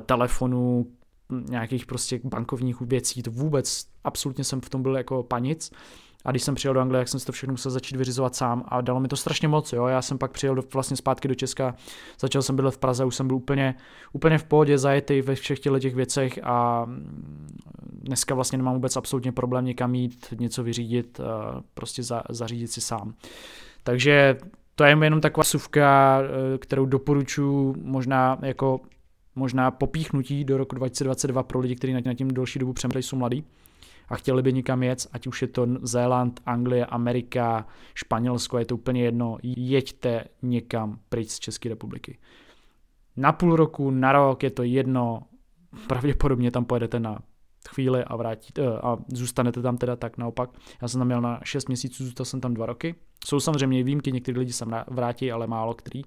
telefonů, 0.05 0.85
nějakých 1.29 1.85
prostě 1.85 2.19
bankovních 2.23 2.81
věcí, 2.81 3.23
to 3.23 3.31
vůbec, 3.31 3.85
absolutně 4.03 4.43
jsem 4.43 4.61
v 4.61 4.69
tom 4.69 4.81
byl 4.83 4.97
jako 4.97 5.23
panic. 5.23 5.71
A 6.25 6.31
když 6.31 6.43
jsem 6.43 6.55
přijel 6.55 6.73
do 6.73 6.79
Anglie, 6.79 6.99
jak 6.99 7.07
jsem 7.07 7.19
si 7.19 7.25
to 7.25 7.31
všechno 7.31 7.53
musel 7.53 7.71
začít 7.71 7.95
vyřizovat 7.95 8.35
sám 8.35 8.63
a 8.67 8.81
dalo 8.81 8.99
mi 8.99 9.07
to 9.07 9.15
strašně 9.15 9.47
moc. 9.47 9.73
Jo. 9.73 9.85
Já 9.85 10.01
jsem 10.01 10.17
pak 10.17 10.31
přijel 10.31 10.55
do, 10.55 10.63
vlastně 10.73 10.97
zpátky 10.97 11.27
do 11.27 11.35
Česka, 11.35 11.75
začal 12.19 12.41
jsem 12.41 12.55
být 12.55 12.65
v 12.69 12.77
Praze, 12.77 13.05
už 13.05 13.15
jsem 13.15 13.27
byl 13.27 13.35
úplně, 13.35 13.75
úplně 14.13 14.37
v 14.37 14.43
pohodě, 14.43 14.77
zajetý 14.77 15.21
ve 15.21 15.35
všech 15.35 15.59
těchto 15.59 15.79
těch 15.79 15.95
věcech 15.95 16.39
a 16.43 16.85
dneska 17.91 18.35
vlastně 18.35 18.57
nemám 18.57 18.73
vůbec 18.73 18.95
absolutně 18.95 19.31
problém 19.31 19.65
někam 19.65 19.95
jít, 19.95 20.33
něco 20.39 20.63
vyřídit, 20.63 21.19
prostě 21.73 22.03
za, 22.03 22.23
zařídit 22.29 22.67
si 22.67 22.81
sám. 22.81 23.13
Takže 23.83 24.37
to 24.75 24.83
je 24.83 24.97
jenom 25.01 25.21
taková 25.21 25.43
suvka, 25.43 26.19
kterou 26.59 26.85
doporučuji 26.85 27.75
možná 27.81 28.37
jako 28.41 28.79
možná 29.35 29.71
popíchnutí 29.71 30.43
do 30.43 30.57
roku 30.57 30.75
2022 30.75 31.43
pro 31.43 31.59
lidi, 31.59 31.75
kteří 31.75 31.93
nad 31.93 32.13
tím 32.13 32.27
delší 32.27 32.59
dobu 32.59 32.73
přemýšlejí, 32.73 33.03
jsou 33.03 33.15
mladí 33.15 33.43
a 34.07 34.15
chtěli 34.15 34.41
by 34.41 34.53
někam 34.53 34.83
jet, 34.83 35.07
ať 35.11 35.27
už 35.27 35.41
je 35.41 35.47
to 35.47 35.67
Zéland, 35.81 36.39
Anglie, 36.45 36.85
Amerika, 36.85 37.67
Španělsko, 37.93 38.57
je 38.57 38.65
to 38.65 38.75
úplně 38.75 39.03
jedno, 39.03 39.37
jeďte 39.43 40.23
někam 40.41 40.99
pryč 41.09 41.29
z 41.29 41.39
České 41.39 41.69
republiky. 41.69 42.17
Na 43.17 43.31
půl 43.31 43.55
roku, 43.55 43.91
na 43.91 44.11
rok 44.11 44.43
je 44.43 44.49
to 44.49 44.63
jedno, 44.63 45.21
pravděpodobně 45.87 46.51
tam 46.51 46.65
pojedete 46.65 46.99
na 46.99 47.19
chvíli 47.69 48.03
a, 48.03 48.15
vrátíte, 48.15 48.61
eh, 48.61 48.79
a 48.83 48.97
zůstanete 49.07 49.61
tam 49.61 49.77
teda 49.77 49.95
tak 49.95 50.17
naopak. 50.17 50.49
Já 50.81 50.87
jsem 50.87 50.99
tam 50.99 51.07
měl 51.07 51.21
na 51.21 51.39
6 51.43 51.67
měsíců, 51.67 52.05
zůstal 52.05 52.25
jsem 52.25 52.41
tam 52.41 52.53
2 52.53 52.65
roky. 52.65 52.95
Jsou 53.25 53.39
samozřejmě 53.39 53.83
výjimky, 53.83 54.11
někteří 54.11 54.39
lidi 54.39 54.53
se 54.53 54.65
vrátí, 54.87 55.31
ale 55.31 55.47
málo 55.47 55.73
který. 55.73 56.01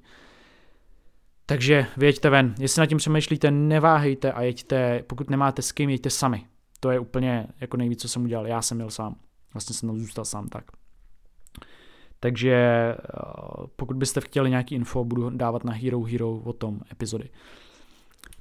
Takže 1.49 1.87
věďte 1.97 2.31
ven, 2.31 2.55
jestli 2.59 2.81
nad 2.81 2.87
tím 2.87 2.99
přemýšlíte, 2.99 3.51
neváhejte 3.51 4.33
a 4.33 4.43
jeďte, 4.43 5.03
pokud 5.07 5.31
nemáte 5.31 5.63
s 5.63 5.73
kým, 5.73 5.91
jeďte 5.91 6.11
sami. 6.11 6.47
To 6.81 6.91
je 6.91 6.99
úplně 6.99 7.47
jako 7.61 7.77
nejvíc, 7.77 8.03
co 8.03 8.09
jsem 8.09 8.25
udělal. 8.25 8.47
Já 8.47 8.63
jsem 8.63 8.77
měl 8.77 8.91
sám. 8.91 9.17
Vlastně 9.55 9.75
jsem 9.75 9.99
zůstal 9.99 10.25
sám 10.25 10.49
tak. 10.49 10.65
Takže 12.21 12.55
eh, 12.55 12.97
pokud 13.77 13.97
byste 13.97 14.21
chtěli 14.21 14.51
nějaký 14.51 14.75
info, 14.75 15.05
budu 15.05 15.31
dávat 15.31 15.65
na 15.65 15.73
Hero 15.73 16.03
Hero 16.03 16.31
o 16.31 16.53
tom 16.53 16.81
epizody. 16.93 17.31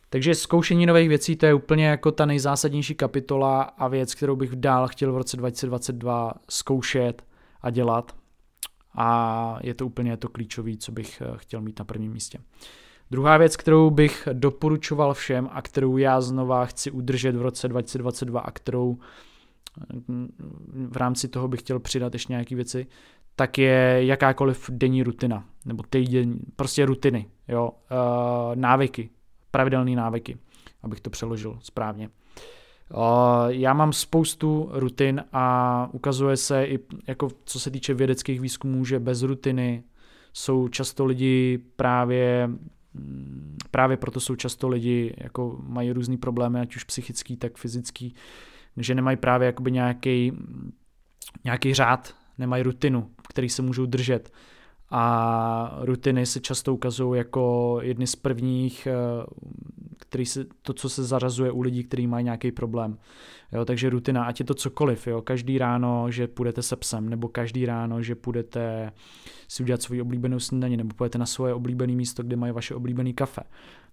Takže 0.09 0.35
zkoušení 0.35 0.85
nových 0.85 1.09
věcí 1.09 1.35
to 1.35 1.45
je 1.45 1.53
úplně 1.53 1.85
jako 1.85 2.11
ta 2.11 2.25
nejzásadnější 2.25 2.95
kapitola 2.95 3.61
a 3.61 3.87
věc, 3.87 4.15
kterou 4.15 4.35
bych 4.35 4.55
dál 4.55 4.87
chtěl 4.87 5.13
v 5.13 5.17
roce 5.17 5.37
2022 5.37 6.33
zkoušet 6.49 7.25
a 7.61 7.69
dělat. 7.69 8.15
A 8.95 9.59
je 9.61 9.73
to 9.73 9.85
úplně 9.85 10.17
to 10.17 10.29
klíčové, 10.29 10.77
co 10.77 10.91
bych 10.91 11.21
eh, 11.21 11.37
chtěl 11.37 11.61
mít 11.61 11.79
na 11.79 11.85
prvním 11.85 12.13
místě. 12.13 12.39
Druhá 13.11 13.37
věc, 13.37 13.57
kterou 13.57 13.89
bych 13.89 14.27
doporučoval 14.33 15.13
všem 15.13 15.49
a 15.51 15.61
kterou 15.61 15.97
já 15.97 16.21
znova 16.21 16.65
chci 16.65 16.91
udržet 16.91 17.35
v 17.35 17.41
roce 17.41 17.67
2022 17.67 18.39
a 18.39 18.51
kterou 18.51 18.97
mm, 20.07 20.87
v 20.91 20.97
rámci 20.97 21.27
toho 21.27 21.47
bych 21.47 21.59
chtěl 21.59 21.79
přidat 21.79 22.13
ještě 22.13 22.33
nějaké 22.33 22.55
věci, 22.55 22.87
tak 23.35 23.57
je 23.57 24.05
jakákoliv 24.05 24.69
denní 24.69 25.03
rutina, 25.03 25.45
nebo 25.65 25.83
týden, 25.89 26.39
prostě 26.55 26.85
rutiny, 26.85 27.29
jo, 27.47 27.71
uh, 27.71 28.55
návyky, 28.55 29.09
pravidelné 29.51 29.95
návyky, 29.95 30.37
abych 30.83 31.01
to 31.01 31.09
přeložil 31.09 31.59
správně. 31.61 32.09
Uh, 32.93 33.01
já 33.47 33.73
mám 33.73 33.93
spoustu 33.93 34.69
rutin 34.71 35.23
a 35.33 35.89
ukazuje 35.91 36.37
se 36.37 36.65
i, 36.65 36.79
jako 37.07 37.29
co 37.45 37.59
se 37.59 37.71
týče 37.71 37.93
vědeckých 37.93 38.41
výzkumů, 38.41 38.85
že 38.85 38.99
bez 38.99 39.21
rutiny 39.21 39.83
jsou 40.33 40.67
často 40.67 41.05
lidi 41.05 41.59
právě 41.75 42.49
právě 43.71 43.97
proto 43.97 44.19
jsou 44.19 44.35
často 44.35 44.67
lidi, 44.67 45.13
jako 45.17 45.59
mají 45.63 45.91
různý 45.91 46.17
problémy, 46.17 46.59
ať 46.59 46.75
už 46.75 46.83
psychický, 46.83 47.37
tak 47.37 47.57
fyzický, 47.57 48.15
že 48.77 48.95
nemají 48.95 49.17
právě 49.17 49.45
jakoby 49.45 49.71
nějaký, 49.71 50.31
nějaký 51.43 51.73
řád, 51.73 52.15
nemají 52.37 52.63
rutinu, 52.63 53.09
který 53.29 53.49
se 53.49 53.61
můžou 53.61 53.85
držet. 53.85 54.31
A 54.89 55.77
rutiny 55.81 56.25
se 56.25 56.39
často 56.39 56.73
ukazují 56.73 57.17
jako 57.17 57.77
jedny 57.81 58.07
z 58.07 58.15
prvních, 58.15 58.87
eh, 58.87 58.93
který 59.99 60.25
se, 60.25 60.45
to, 60.61 60.73
co 60.73 60.89
se 60.89 61.03
zarazuje 61.03 61.51
u 61.51 61.61
lidí, 61.61 61.83
kteří 61.83 62.07
mají 62.07 62.25
nějaký 62.25 62.51
problém. 62.51 62.97
Jo, 63.51 63.65
takže 63.65 63.89
rutina, 63.89 64.23
ať 64.23 64.39
je 64.39 64.45
to 64.45 64.53
cokoliv, 64.53 65.07
jo, 65.07 65.21
každý 65.21 65.57
ráno, 65.57 66.11
že 66.11 66.27
půjdete 66.27 66.61
se 66.61 66.75
psem, 66.75 67.09
nebo 67.09 67.27
každý 67.27 67.65
ráno, 67.65 68.03
že 68.03 68.15
půjdete 68.15 68.91
si 69.47 69.63
udělat 69.63 69.81
svoji 69.81 70.01
oblíbenou 70.01 70.39
snídaní, 70.39 70.77
nebo 70.77 70.95
půjdete 70.95 71.17
na 71.17 71.25
svoje 71.25 71.53
oblíbené 71.53 71.93
místo, 71.93 72.23
kde 72.23 72.35
mají 72.35 72.53
vaše 72.53 72.75
oblíbené 72.75 73.13
kafe, 73.13 73.41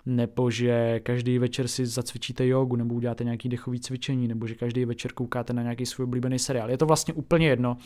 nebo 0.07 0.51
že 0.51 1.01
každý 1.01 1.39
večer 1.39 1.69
si 1.69 1.87
zacvičíte 1.87 2.47
jogu, 2.47 2.77
nebo 2.77 2.95
uděláte 2.95 3.25
nějaký 3.25 3.49
dechový 3.49 3.81
cvičení, 3.81 4.29
nebo 4.29 4.47
že 4.47 4.55
každý 4.55 4.85
večer 4.85 5.13
koukáte 5.13 5.53
na 5.53 5.63
nějaký 5.63 5.87
svůj 5.87 6.05
oblíbený 6.05 6.39
seriál. 6.39 6.71
Je 6.71 6.79
to 6.79 6.87
vlastně 6.87 7.15
úplně 7.15 7.49
jedno, 7.49 7.77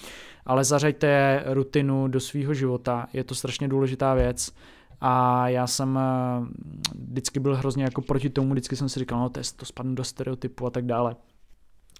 ale 0.47 0.65
zařaďte 0.65 1.43
rutinu 1.47 2.09
do 2.09 2.21
svého 2.21 2.55
života, 2.55 3.07
je 3.13 3.25
to 3.25 3.35
strašně 3.35 3.69
důležitá 3.69 4.15
věc 4.15 4.53
a 5.01 5.49
já 5.49 5.67
jsem 5.67 5.99
eh, 5.99 6.47
vždycky 6.95 7.41
byl 7.41 7.57
hrozně 7.57 7.85
jako 7.85 8.03
proti 8.03 8.31
tomu, 8.31 8.51
vždycky 8.51 8.77
jsem 8.77 8.89
si 8.89 9.01
říkal, 9.01 9.19
no 9.19 9.29
to, 9.29 9.41
to 9.57 9.65
spadne 9.65 9.95
do 9.95 10.05
stereotypu 10.05 10.67
a 10.67 10.71
tak 10.71 10.87
dále. 10.87 11.17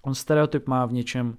On 0.01 0.15
stereotyp 0.15 0.67
má 0.67 0.85
v 0.85 0.93
něčem 0.93 1.37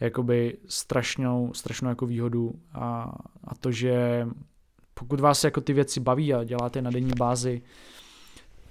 jakoby 0.00 0.58
strašnou, 0.68 1.52
strašnou 1.54 1.88
jako 1.88 2.06
výhodu 2.06 2.54
a, 2.72 3.12
a 3.44 3.54
to, 3.54 3.72
že 3.72 4.26
pokud 4.94 5.20
vás 5.20 5.44
jako 5.44 5.60
ty 5.60 5.72
věci 5.72 6.00
baví 6.00 6.34
a 6.34 6.44
děláte 6.44 6.82
na 6.82 6.90
denní 6.90 7.12
bázi, 7.18 7.62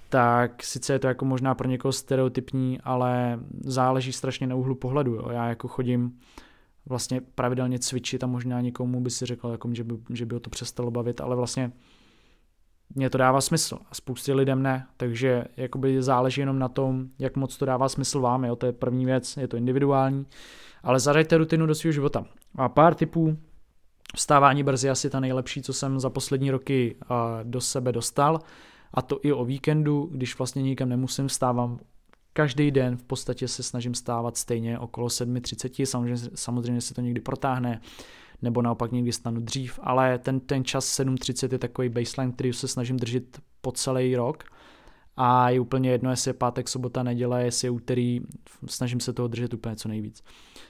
tak 0.08 0.62
sice 0.62 0.92
je 0.92 0.98
to 0.98 1.06
jako 1.06 1.24
možná 1.24 1.54
pro 1.54 1.68
někoho 1.68 1.92
stereotypní, 1.92 2.80
ale 2.80 3.40
záleží 3.60 4.12
strašně 4.12 4.46
na 4.46 4.54
úhlu 4.54 4.74
pohledu. 4.74 5.14
Jo. 5.14 5.28
Já 5.30 5.48
jako 5.48 5.68
chodím 5.68 6.18
vlastně 6.86 7.20
pravidelně 7.20 7.78
cvičit 7.78 8.24
a 8.24 8.26
možná 8.26 8.60
někomu 8.60 9.00
by 9.00 9.10
si 9.10 9.26
řekl, 9.26 9.48
jako, 9.48 9.74
že, 9.74 9.84
by, 9.84 9.94
že 10.12 10.26
by 10.26 10.34
ho 10.34 10.40
to 10.40 10.50
přestalo 10.50 10.90
bavit, 10.90 11.20
ale 11.20 11.36
vlastně 11.36 11.72
mně 12.94 13.10
to 13.10 13.18
dává 13.18 13.40
smysl 13.40 13.78
a 13.90 13.94
spoustě 13.94 14.34
lidem 14.34 14.62
ne, 14.62 14.86
takže 14.96 15.44
jakoby 15.56 16.02
záleží 16.02 16.40
jenom 16.40 16.58
na 16.58 16.68
tom, 16.68 17.06
jak 17.18 17.36
moc 17.36 17.56
to 17.56 17.64
dává 17.64 17.88
smysl 17.88 18.20
vám, 18.20 18.44
jo, 18.44 18.56
to 18.56 18.66
je 18.66 18.72
první 18.72 19.06
věc, 19.06 19.36
je 19.36 19.48
to 19.48 19.56
individuální, 19.56 20.26
ale 20.82 21.00
zadejte 21.00 21.38
rutinu 21.38 21.66
do 21.66 21.74
svého 21.74 21.92
života. 21.92 22.24
A 22.54 22.68
pár 22.68 22.94
typů, 22.94 23.38
vstávání 24.16 24.62
brzy 24.62 24.90
asi 24.90 25.10
ta 25.10 25.20
nejlepší, 25.20 25.62
co 25.62 25.72
jsem 25.72 26.00
za 26.00 26.10
poslední 26.10 26.50
roky 26.50 26.96
do 27.42 27.60
sebe 27.60 27.92
dostal, 27.92 28.40
a 28.94 29.02
to 29.02 29.20
i 29.22 29.32
o 29.32 29.44
víkendu, 29.44 30.08
když 30.12 30.38
vlastně 30.38 30.62
nikam 30.62 30.88
nemusím, 30.88 31.28
vstávám 31.28 31.78
každý 32.32 32.70
den 32.70 32.96
v 32.96 33.02
podstatě 33.02 33.48
se 33.48 33.62
snažím 33.62 33.94
stávat 33.94 34.36
stejně 34.36 34.78
okolo 34.78 35.06
7.30, 35.06 35.84
samozřejmě, 35.84 36.30
samozřejmě 36.34 36.80
se 36.80 36.94
to 36.94 37.00
někdy 37.00 37.20
protáhne, 37.20 37.80
nebo 38.42 38.62
naopak 38.62 38.92
někdy 38.92 39.12
stanu 39.12 39.40
dřív, 39.40 39.80
ale 39.82 40.18
ten, 40.18 40.40
ten 40.40 40.64
čas 40.64 41.00
7.30 41.00 41.52
je 41.52 41.58
takový 41.58 41.88
baseline, 41.88 42.32
který 42.32 42.52
se 42.52 42.68
snažím 42.68 42.96
držet 42.96 43.40
po 43.60 43.72
celý 43.72 44.16
rok 44.16 44.44
a 45.16 45.50
je 45.50 45.60
úplně 45.60 45.90
jedno, 45.90 46.10
jestli 46.10 46.28
je 46.28 46.34
pátek, 46.34 46.68
sobota, 46.68 47.02
neděle, 47.02 47.44
jestli 47.44 47.66
je 47.66 47.70
úterý, 47.70 48.20
snažím 48.66 49.00
se 49.00 49.12
toho 49.12 49.28
držet 49.28 49.54
úplně 49.54 49.76
co 49.76 49.88
nejvíc. 49.88 50.22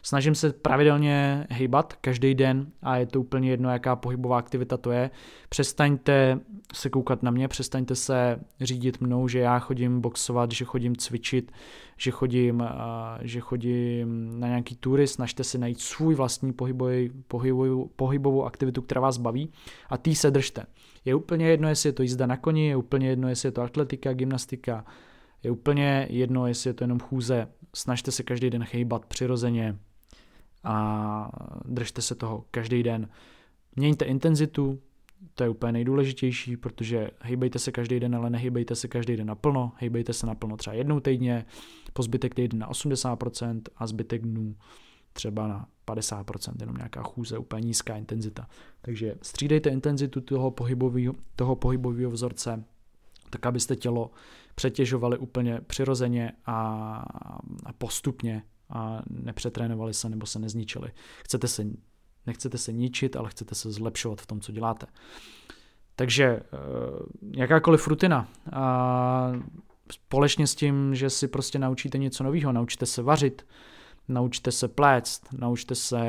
Snažím 0.02 0.34
se 0.34 0.52
pravidelně 0.52 1.46
hejbat 1.50 1.92
každý 1.92 2.34
den 2.34 2.66
a 2.82 2.96
je 2.96 3.06
to 3.06 3.20
úplně 3.20 3.50
jedno, 3.50 3.70
jaká 3.70 3.96
pohybová 3.96 4.38
aktivita 4.38 4.76
to 4.76 4.90
je. 4.90 5.10
Přestaňte 5.48 6.40
se 6.74 6.90
koukat 6.90 7.22
na 7.22 7.30
mě, 7.30 7.48
přestaňte 7.48 7.94
se 7.94 8.40
řídit 8.60 9.00
mnou, 9.00 9.28
že 9.28 9.38
já 9.38 9.58
chodím 9.58 10.00
boxovat, 10.00 10.52
že 10.52 10.64
chodím 10.64 10.96
cvičit, 10.96 11.52
že 11.96 12.10
chodím, 12.10 12.64
že 13.20 13.40
chodím 13.40 14.40
na 14.40 14.48
nějaký 14.48 14.76
tury, 14.76 15.06
snažte 15.06 15.44
si 15.44 15.58
najít 15.58 15.80
svůj 15.80 16.14
vlastní 16.14 16.52
pohybový, 16.52 17.10
pohybovou, 17.28 17.90
pohybovou 17.96 18.44
aktivitu, 18.44 18.82
která 18.82 19.00
vás 19.00 19.18
baví 19.18 19.52
a 19.90 19.98
tý 19.98 20.14
se 20.14 20.30
držte. 20.30 20.62
Je 21.06 21.14
úplně 21.14 21.48
jedno, 21.48 21.68
jestli 21.68 21.88
je 21.88 21.92
to 21.92 22.02
jízda 22.02 22.26
na 22.26 22.36
koni, 22.36 22.66
je 22.66 22.76
úplně 22.76 23.08
jedno, 23.08 23.28
jestli 23.28 23.46
je 23.46 23.52
to 23.52 23.62
atletika, 23.62 24.12
gymnastika, 24.12 24.84
je 25.42 25.50
úplně 25.50 26.06
jedno, 26.10 26.46
jestli 26.46 26.70
je 26.70 26.74
to 26.74 26.84
jenom 26.84 27.00
chůze. 27.00 27.48
Snažte 27.74 28.12
se 28.12 28.22
každý 28.22 28.50
den 28.50 28.64
chejbat 28.64 29.06
přirozeně 29.06 29.78
a 30.64 31.30
držte 31.64 32.02
se 32.02 32.14
toho 32.14 32.44
každý 32.50 32.82
den. 32.82 33.08
Měňte 33.76 34.04
intenzitu, 34.04 34.80
to 35.34 35.42
je 35.42 35.48
úplně 35.48 35.72
nejdůležitější, 35.72 36.56
protože 36.56 37.10
hejbejte 37.20 37.58
se 37.58 37.72
každý 37.72 38.00
den, 38.00 38.16
ale 38.16 38.30
nehejbejte 38.30 38.74
se 38.74 38.88
každý 38.88 39.16
den 39.16 39.26
naplno, 39.26 39.72
hejbejte 39.76 40.12
se 40.12 40.26
naplno 40.26 40.56
třeba 40.56 40.74
jednou 40.74 41.00
týdně, 41.00 41.44
po 41.92 42.02
zbytek 42.02 42.34
týdne 42.34 42.58
na 42.58 42.70
80% 42.70 43.62
a 43.76 43.86
zbytek 43.86 44.22
dnů 44.22 44.56
třeba 45.16 45.46
na 45.46 45.66
50%, 45.86 46.52
jenom 46.60 46.76
nějaká 46.76 47.02
chůze, 47.02 47.38
úplně 47.38 47.66
nízká 47.66 47.96
intenzita. 47.96 48.48
Takže 48.80 49.14
střídejte 49.22 49.70
intenzitu 49.70 50.20
toho 50.20 50.50
pohybového, 50.50 51.14
toho 51.36 51.56
pohybového 51.56 52.10
vzorce, 52.10 52.64
tak 53.30 53.46
abyste 53.46 53.76
tělo 53.76 54.10
přetěžovali 54.54 55.18
úplně 55.18 55.60
přirozeně 55.66 56.32
a, 56.46 56.58
a 57.64 57.72
postupně 57.72 58.42
a 58.70 59.02
nepřetrénovali 59.10 59.94
se 59.94 60.08
nebo 60.08 60.26
se 60.26 60.38
nezničili. 60.38 60.92
Chcete 61.24 61.48
se, 61.48 61.64
nechcete 62.26 62.58
se 62.58 62.72
ničit, 62.72 63.16
ale 63.16 63.30
chcete 63.30 63.54
se 63.54 63.72
zlepšovat 63.72 64.20
v 64.20 64.26
tom, 64.26 64.40
co 64.40 64.52
děláte. 64.52 64.86
Takže 65.96 66.24
eh, 66.24 66.40
jakákoliv 67.36 67.88
rutina 67.88 68.28
a 68.52 69.32
společně 69.92 70.46
s 70.46 70.54
tím, 70.54 70.94
že 70.94 71.10
si 71.10 71.28
prostě 71.28 71.58
naučíte 71.58 71.98
něco 71.98 72.24
nového, 72.24 72.52
naučíte 72.52 72.86
se 72.86 73.02
vařit, 73.02 73.46
naučte 74.08 74.52
se 74.52 74.68
plést, 74.68 75.28
naučte 75.38 75.74
se 75.74 76.00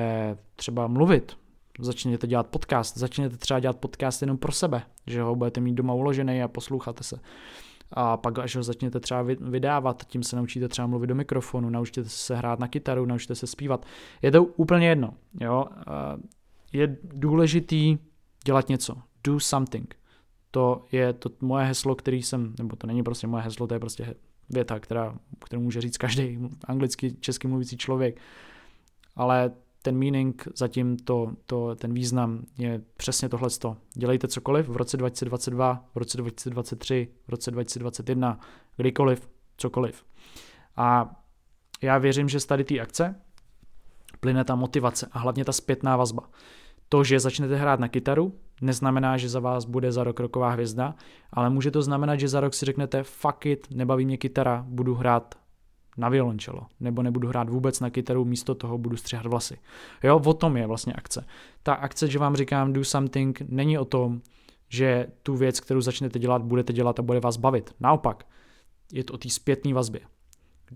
třeba 0.56 0.88
mluvit, 0.88 1.38
začněte 1.80 2.28
dělat 2.28 2.48
podcast, 2.48 2.98
začněte 2.98 3.38
třeba 3.38 3.60
dělat 3.60 3.78
podcast 3.78 4.22
jenom 4.22 4.38
pro 4.38 4.52
sebe, 4.52 4.84
že 5.08 5.22
ho 5.22 5.36
budete 5.36 5.62
mít 5.62 5.74
doma 5.74 5.94
uložený 5.94 6.44
a 6.44 6.48
posloucháte 6.48 7.04
se. 7.04 7.20
A 7.92 8.18
pak, 8.18 8.40
až 8.40 8.56
ho 8.56 8.64
začněte 8.64 9.00
třeba 9.00 9.22
vydávat, 9.22 10.06
tím 10.08 10.24
se 10.24 10.36
naučíte 10.36 10.68
třeba 10.68 10.88
mluvit 10.88 11.08
do 11.08 11.16
mikrofonu, 11.16 11.70
naučíte 11.70 12.04
se 12.04 12.36
hrát 12.36 12.60
na 12.60 12.68
kytaru, 12.68 13.06
naučíte 13.06 13.36
se 13.36 13.48
zpívat. 13.48 13.86
Je 14.22 14.32
to 14.32 14.44
úplně 14.44 14.90
jedno. 14.90 15.14
Jo? 15.42 15.66
Je 16.74 16.98
důležitý 17.04 17.98
dělat 18.46 18.70
něco. 18.70 18.96
Do 19.24 19.40
something. 19.40 19.96
To 20.52 20.86
je 20.92 21.14
to 21.14 21.30
moje 21.42 21.66
heslo, 21.66 21.96
který 21.96 22.24
jsem, 22.24 22.54
nebo 22.60 22.76
to 22.76 22.88
není 22.88 23.04
prostě 23.04 23.28
moje 23.28 23.44
heslo, 23.44 23.68
to 23.68 23.74
je 23.74 23.80
prostě 23.80 24.16
věta, 24.50 24.80
která, 24.80 25.18
kterou 25.46 25.62
může 25.62 25.82
říct 25.82 25.98
každý 25.98 26.40
anglicky, 26.64 27.16
česky 27.20 27.48
mluvící 27.48 27.78
člověk. 27.78 28.22
Ale 29.16 29.52
ten 29.82 29.98
meaning, 29.98 30.48
zatím 30.56 30.98
to, 30.98 31.32
to, 31.46 31.76
ten 31.76 31.94
význam 31.94 32.46
je 32.58 32.82
přesně 32.98 33.30
tohle. 33.30 33.50
Dělejte 33.94 34.28
cokoliv 34.28 34.70
v 34.70 34.78
roce 34.78 34.98
2022, 34.98 35.86
v 35.96 35.98
roce 35.98 36.18
2023, 36.18 37.08
v 37.28 37.30
roce 37.30 37.52
2021, 37.52 38.40
kdykoliv, 38.78 39.30
cokoliv. 39.58 40.06
A 40.76 41.16
já 41.82 41.98
věřím, 41.98 42.30
že 42.30 42.40
z 42.40 42.46
tady 42.46 42.64
té 42.64 42.80
akce 42.80 43.16
plyne 44.20 44.44
ta 44.44 44.56
motivace 44.56 45.08
a 45.12 45.20
hlavně 45.20 45.46
ta 45.46 45.52
zpětná 45.52 45.98
vazba. 45.98 46.30
To, 46.90 47.04
že 47.04 47.20
začnete 47.20 47.56
hrát 47.56 47.80
na 47.80 47.88
kytaru, 47.88 48.34
neznamená, 48.62 49.18
že 49.18 49.30
za 49.30 49.40
vás 49.40 49.66
bude 49.66 49.92
za 49.92 50.04
rok 50.04 50.20
roková 50.20 50.50
hvězda, 50.50 50.96
ale 51.34 51.50
může 51.50 51.72
to 51.72 51.82
znamenat, 51.82 52.16
že 52.16 52.28
za 52.28 52.40
rok 52.40 52.54
si 52.54 52.66
řeknete 52.66 53.04
fuck 53.04 53.46
it, 53.46 53.68
nebaví 53.72 54.06
mě 54.06 54.18
kytara, 54.18 54.66
budu 54.68 54.96
hrát 54.96 55.36
na 55.98 56.10
violončelo, 56.10 56.62
nebo 56.80 57.04
nebudu 57.04 57.28
hrát 57.28 57.50
vůbec 57.50 57.80
na 57.80 57.90
kytaru, 57.90 58.26
místo 58.26 58.56
toho 58.56 58.78
budu 58.78 58.98
střihat 58.98 59.26
vlasy. 59.26 59.58
Jo, 60.04 60.22
o 60.26 60.34
tom 60.34 60.58
je 60.58 60.68
vlastně 60.68 60.94
akce. 60.94 61.26
Ta 61.64 61.74
akce, 61.74 62.08
že 62.08 62.20
vám 62.20 62.36
říkám 62.36 62.74
do 62.74 62.84
something, 62.84 63.42
není 63.50 63.78
o 63.78 63.86
tom, 63.86 64.22
že 64.70 65.08
tu 65.24 65.36
věc, 65.36 65.60
kterou 65.60 65.82
začnete 65.82 66.20
dělat, 66.20 66.42
budete 66.42 66.74
dělat 66.74 67.00
a 67.00 67.02
bude 67.02 67.20
vás 67.20 67.38
bavit. 67.38 67.76
Naopak, 67.80 68.26
je 68.94 69.04
to 69.04 69.14
o 69.14 69.18
té 69.18 69.30
zpětné 69.30 69.74
vazbě. 69.74 70.02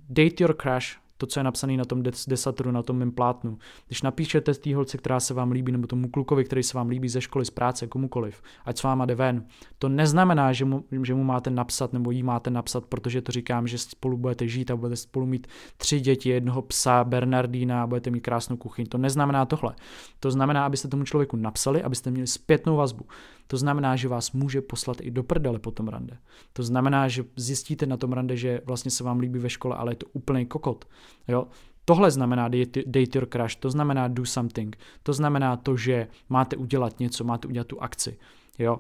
Date 0.10 0.44
your 0.44 0.56
crush, 0.62 1.01
to, 1.22 1.28
co 1.28 1.40
je 1.40 1.44
napsané 1.44 1.78
na 1.78 1.86
tom 1.86 2.04
desatru, 2.28 2.72
na 2.72 2.84
tom 2.84 2.98
mém 2.98 3.12
plátnu. 3.12 3.58
Když 3.88 4.02
napíšete 4.02 4.54
té 4.54 4.76
holce, 4.76 4.98
která 4.98 5.20
se 5.20 5.34
vám 5.34 5.52
líbí, 5.52 5.72
nebo 5.72 5.88
tomu 5.88 6.10
klukovi, 6.10 6.44
který 6.44 6.64
se 6.64 6.78
vám 6.78 6.90
líbí 6.90 7.10
ze 7.10 7.22
školy, 7.22 7.46
z 7.46 7.50
práce, 7.50 7.88
komukoliv, 7.88 8.42
ať 8.66 8.78
s 8.78 8.84
váma 8.84 9.06
jde 9.06 9.16
ven, 9.16 9.46
to 9.80 9.90
neznamená, 9.90 10.54
že 10.54 10.66
mu, 10.66 10.84
že 11.04 11.14
mu 11.14 11.24
máte 11.24 11.50
napsat 11.50 11.94
nebo 11.94 12.12
jí 12.12 12.24
máte 12.24 12.50
napsat, 12.50 12.86
protože 12.86 13.22
to 13.22 13.32
říkám, 13.32 13.68
že 13.68 13.78
spolu 13.78 14.18
budete 14.18 14.48
žít 14.48 14.72
a 14.72 14.76
budete 14.76 14.96
spolu 14.96 15.26
mít 15.26 15.48
tři 15.78 16.00
děti, 16.00 16.30
jednoho 16.30 16.62
psa, 16.62 17.04
Bernardína 17.04 17.84
a 17.84 17.88
budete 17.88 18.10
mít 18.10 18.22
krásnou 18.22 18.58
kuchyň. 18.58 18.86
To 18.86 18.98
neznamená 18.98 19.46
tohle. 19.46 19.76
To 20.20 20.32
znamená, 20.32 20.66
abyste 20.66 20.88
tomu 20.88 21.04
člověku 21.04 21.38
napsali, 21.38 21.84
abyste 21.84 22.12
měli 22.12 22.28
zpětnou 22.28 22.76
vazbu. 22.76 23.06
To 23.52 23.58
znamená, 23.58 23.96
že 23.96 24.08
vás 24.08 24.32
může 24.32 24.62
poslat 24.62 24.98
i 25.02 25.12
do 25.12 25.24
prdele 25.24 25.60
po 25.60 25.72
tom 25.72 25.88
rande. 25.88 26.18
To 26.54 26.64
znamená, 26.64 27.08
že 27.08 27.24
zjistíte 27.36 27.86
na 27.86 27.98
tom 27.98 28.14
rande, 28.14 28.38
že 28.38 28.62
vlastně 28.66 28.92
se 28.92 29.04
vám 29.04 29.20
líbí 29.20 29.40
ve 29.40 29.50
škole, 29.50 29.76
ale 29.76 29.92
je 29.92 29.96
to 29.96 30.06
úplný 30.14 30.46
kokot. 30.46 30.86
Jo? 31.28 31.48
Tohle 31.86 32.12
znamená 32.12 32.48
date 32.48 33.12
your 33.16 33.28
crush, 33.32 33.56
to 33.56 33.70
znamená 33.70 34.08
do 34.08 34.26
something, 34.26 34.78
to 35.04 35.14
znamená 35.14 35.58
to, 35.58 35.78
že 35.78 36.08
máte 36.30 36.56
udělat 36.56 37.00
něco, 37.00 37.24
máte 37.24 37.48
udělat 37.48 37.68
tu 37.68 37.82
akci. 37.82 38.18
Jo? 38.60 38.80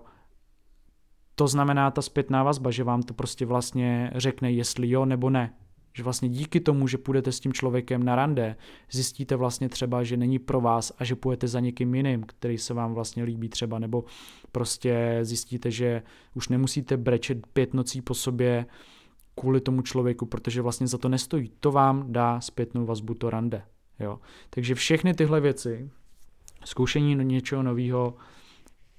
To 1.36 1.48
znamená 1.48 1.92
ta 1.92 2.02
zpětná 2.02 2.44
vazba, 2.44 2.72
že 2.72 2.84
vám 2.84 3.04
to 3.04 3.14
prostě 3.14 3.46
vlastně 3.46 4.12
řekne, 4.16 4.52
jestli 4.52 4.90
jo 4.90 5.06
nebo 5.06 5.30
ne. 5.30 5.54
Že 5.94 6.04
vlastně 6.04 6.30
díky 6.30 6.60
tomu, 6.60 6.88
že 6.88 6.98
půjdete 6.98 7.32
s 7.32 7.40
tím 7.40 7.54
člověkem 7.54 8.04
na 8.04 8.16
rande, 8.16 8.56
zjistíte 8.92 9.36
vlastně 9.36 9.70
třeba, 9.70 10.04
že 10.04 10.18
není 10.18 10.40
pro 10.40 10.62
vás 10.62 10.92
a 10.98 11.04
že 11.04 11.16
půjdete 11.16 11.48
za 11.48 11.60
někým 11.60 11.96
jiným, 11.96 12.24
který 12.24 12.58
se 12.58 12.74
vám 12.74 12.94
vlastně 12.94 13.24
líbí 13.24 13.50
třeba, 13.50 13.80
nebo 13.80 14.04
prostě 14.52 15.20
zjistíte, 15.22 15.72
že 15.72 16.04
už 16.36 16.50
nemusíte 16.50 16.98
brečet 16.98 17.48
pět 17.48 17.74
nocí 17.74 18.02
po 18.02 18.14
sobě 18.14 18.66
kvůli 19.36 19.62
tomu 19.62 19.82
člověku, 19.82 20.26
protože 20.26 20.62
vlastně 20.62 20.88
za 20.88 20.98
to 20.98 21.10
nestojí. 21.10 21.52
To 21.60 21.72
vám 21.72 22.14
dá 22.14 22.42
zpětnou 22.42 22.86
vazbu 22.86 23.14
to 23.14 23.30
rande. 23.30 23.64
Jo. 24.00 24.20
Takže 24.50 24.76
všechny 24.76 25.14
tyhle 25.14 25.42
věci, 25.42 25.90
zkoušení 26.66 27.16
něčeho 27.16 27.64
nového, 27.64 28.16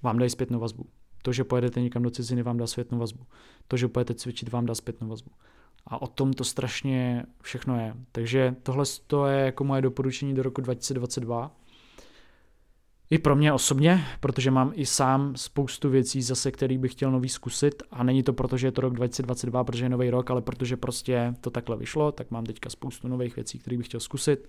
vám 0.03 0.19
dají 0.19 0.31
zpětnou 0.31 0.59
vazbu. 0.59 0.87
To, 1.23 1.33
že 1.33 1.45
pojedete 1.45 1.81
někam 1.81 2.03
do 2.03 2.11
ciziny, 2.11 2.43
vám 2.43 2.57
dá 2.57 2.67
zpětnou 2.67 2.99
vazbu. 2.99 3.27
To, 3.69 3.77
že 3.77 3.89
pojedete 3.89 4.15
cvičit, 4.15 4.53
vám 4.53 4.67
dá 4.67 4.75
zpětnou 4.75 5.09
vazbu. 5.09 5.31
A 5.87 6.03
o 6.03 6.07
tom 6.07 6.33
to 6.33 6.45
strašně 6.45 7.27
všechno 7.43 7.81
je. 7.81 7.95
Takže 8.13 8.57
tohle 8.63 8.85
to 9.07 9.27
je 9.27 9.41
jako 9.41 9.65
moje 9.65 9.83
doporučení 9.83 10.35
do 10.35 10.43
roku 10.43 10.61
2022. 10.61 11.51
I 13.11 13.19
pro 13.19 13.37
mě 13.37 13.53
osobně, 13.53 14.05
protože 14.21 14.51
mám 14.51 14.73
i 14.75 14.87
sám 14.87 15.37
spoustu 15.37 15.91
věcí 15.91 16.23
zase, 16.23 16.51
který 16.51 16.79
bych 16.79 16.93
chtěl 16.93 17.11
nový 17.11 17.29
zkusit 17.29 17.83
a 17.91 18.03
není 18.03 18.23
to 18.23 18.33
proto, 18.33 18.57
že 18.57 18.67
je 18.67 18.73
to 18.73 18.81
rok 18.81 18.95
2022, 18.95 19.65
protože 19.65 19.85
je 19.85 19.89
nový 19.89 20.11
rok, 20.11 20.31
ale 20.31 20.43
protože 20.43 20.77
prostě 20.77 21.35
to 21.41 21.51
takhle 21.51 21.77
vyšlo, 21.77 22.13
tak 22.13 22.31
mám 22.31 22.45
teďka 22.45 22.71
spoustu 22.71 23.09
nových 23.09 23.37
věcí, 23.37 23.59
které 23.59 23.77
bych 23.77 23.87
chtěl 23.87 24.01
zkusit 24.01 24.49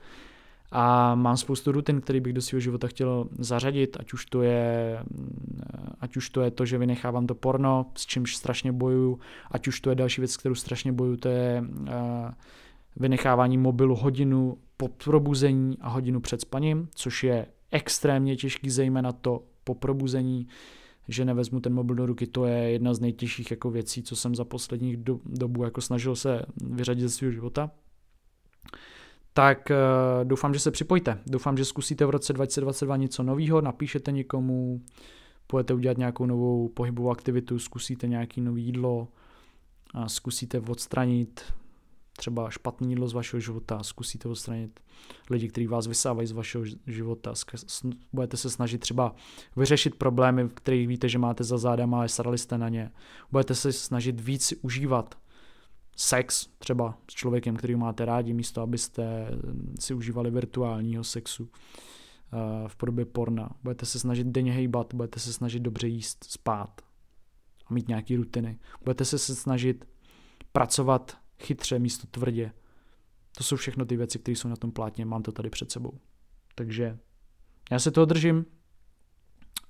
a 0.72 1.16
mám 1.16 1.38
spoustu 1.38 1.72
rutin, 1.72 2.02
který 2.02 2.20
bych 2.20 2.34
do 2.34 2.42
svého 2.42 2.60
života 2.60 2.88
chtěl 2.88 3.28
zařadit, 3.40 3.98
ať 4.00 4.14
už 4.14 4.26
to 4.26 4.42
je, 4.42 5.00
ať 6.00 6.18
už 6.18 6.30
to, 6.30 6.42
je 6.42 6.52
to, 6.52 6.66
že 6.66 6.78
vynechávám 6.78 7.28
to 7.28 7.36
porno, 7.36 7.86
s 7.98 8.06
čímž 8.06 8.36
strašně 8.36 8.72
bojuju, 8.72 9.20
ať 9.52 9.68
už 9.68 9.80
to 9.80 9.90
je 9.90 9.96
další 9.96 10.22
věc, 10.22 10.38
kterou 10.38 10.56
strašně 10.56 10.92
bojuju, 10.92 11.18
to 11.18 11.30
je 11.30 11.64
uh, 11.82 11.88
vynechávání 12.96 13.58
mobilu 13.58 13.96
hodinu 13.96 14.58
po 14.78 14.88
probuzení 14.88 15.78
a 15.82 15.90
hodinu 15.90 16.20
před 16.20 16.42
spaním, 16.42 16.90
což 16.96 17.24
je 17.24 17.46
extrémně 17.72 18.36
těžký, 18.36 18.70
zejména 18.70 19.12
to 19.12 19.44
po 19.64 19.76
probuzení, 19.76 20.48
že 21.08 21.26
nevezmu 21.26 21.60
ten 21.60 21.74
mobil 21.74 21.96
do 21.96 22.06
ruky, 22.06 22.28
to 22.28 22.46
je 22.46 22.58
jedna 22.58 22.94
z 22.94 23.00
nejtěžších 23.00 23.52
jako 23.52 23.72
věcí, 23.72 24.04
co 24.04 24.16
jsem 24.16 24.36
za 24.36 24.46
posledních 24.46 24.98
do, 24.98 25.20
dobu 25.26 25.64
jako 25.64 25.82
snažil 25.82 26.16
se 26.16 26.42
vyřadit 26.64 27.02
ze 27.02 27.10
svého 27.10 27.32
života 27.32 27.72
tak 29.34 29.70
uh, 29.70 30.26
doufám, 30.28 30.54
že 30.54 30.60
se 30.60 30.72
připojíte. 30.72 31.20
Doufám, 31.26 31.58
že 31.58 31.66
zkusíte 31.66 32.06
v 32.06 32.10
roce 32.10 32.34
2022 32.34 32.98
něco 32.98 33.24
nového, 33.24 33.62
napíšete 33.62 34.12
někomu, 34.12 34.82
půjdete 35.48 35.74
udělat 35.74 35.98
nějakou 35.98 36.26
novou 36.26 36.68
pohybovou 36.68 37.12
aktivitu, 37.12 37.60
zkusíte 37.60 38.08
nějaký 38.08 38.42
nový 38.42 38.64
jídlo, 38.64 39.08
a 39.94 40.10
zkusíte 40.10 40.60
odstranit 40.60 41.54
třeba 42.18 42.50
špatné 42.50 42.88
jídlo 42.88 43.08
z 43.08 43.14
vašeho 43.14 43.40
života, 43.40 43.84
zkusíte 43.84 44.30
odstranit 44.30 44.80
lidi, 45.30 45.48
kteří 45.48 45.68
vás 45.68 45.88
vysávají 45.88 46.28
z 46.28 46.32
vašeho 46.32 46.66
života, 46.88 47.34
budete 48.14 48.38
se 48.38 48.50
snažit 48.50 48.78
třeba 48.78 49.16
vyřešit 49.56 49.96
problémy, 49.96 50.50
kterých 50.54 50.88
víte, 50.88 51.10
že 51.10 51.18
máte 51.18 51.44
za 51.44 51.58
zádama, 51.58 51.98
ale 51.98 52.10
starali 52.10 52.38
jste 52.38 52.58
na 52.58 52.70
ně. 52.70 52.92
Budete 53.32 53.56
se 53.56 53.74
snažit 53.74 54.22
víc 54.22 54.54
užívat 54.62 55.16
sex 55.96 56.48
třeba 56.58 56.98
s 57.12 57.14
člověkem, 57.14 57.56
který 57.56 57.76
máte 57.76 58.06
rádi, 58.06 58.34
místo 58.34 58.62
abyste 58.62 59.28
si 59.80 59.94
užívali 59.94 60.32
virtuálního 60.32 61.04
sexu 61.04 61.50
eh, 61.54 62.38
v 62.68 62.76
podobě 62.76 63.06
porna. 63.06 63.50
Budete 63.64 63.86
se 63.86 64.00
snažit 64.00 64.28
denně 64.28 64.52
hejbat, 64.52 64.94
budete 64.94 65.20
se 65.20 65.34
snažit 65.34 65.60
dobře 65.60 65.88
jíst, 65.88 66.24
spát 66.24 66.82
a 67.66 67.74
mít 67.74 67.88
nějaký 67.88 68.16
rutiny. 68.16 68.60
Budete 68.84 69.06
se 69.06 69.18
snažit 69.20 69.86
pracovat 70.52 71.18
chytře 71.40 71.80
místo 71.80 72.08
tvrdě. 72.08 72.52
To 73.38 73.44
jsou 73.44 73.56
všechno 73.56 73.86
ty 73.86 73.98
věci, 73.98 74.20
které 74.20 74.36
jsou 74.36 74.48
na 74.48 74.56
tom 74.56 74.72
plátně, 74.72 75.06
mám 75.06 75.24
to 75.24 75.32
tady 75.32 75.50
před 75.50 75.72
sebou. 75.72 76.00
Takže 76.56 77.00
já 77.72 77.80
se 77.80 77.92
toho 77.92 78.06
držím 78.06 78.46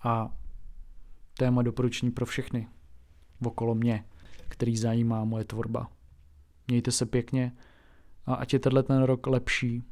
a 0.04 0.38
to 1.38 1.44
je 1.44 1.52
moje 1.52 1.64
doporučení 1.64 2.12
pro 2.12 2.26
všechny 2.26 2.68
okolo 3.46 3.76
mě, 3.76 4.06
který 4.48 4.78
zajímá 4.78 5.24
moje 5.24 5.44
tvorba. 5.44 5.92
Mějte 6.68 6.92
se 6.92 7.06
pěkně 7.06 7.58
a 8.26 8.34
ať 8.34 8.54
je 8.54 8.60
tenhle 8.60 8.84
ten 8.84 9.04
rok 9.04 9.28
lepší, 9.28 9.84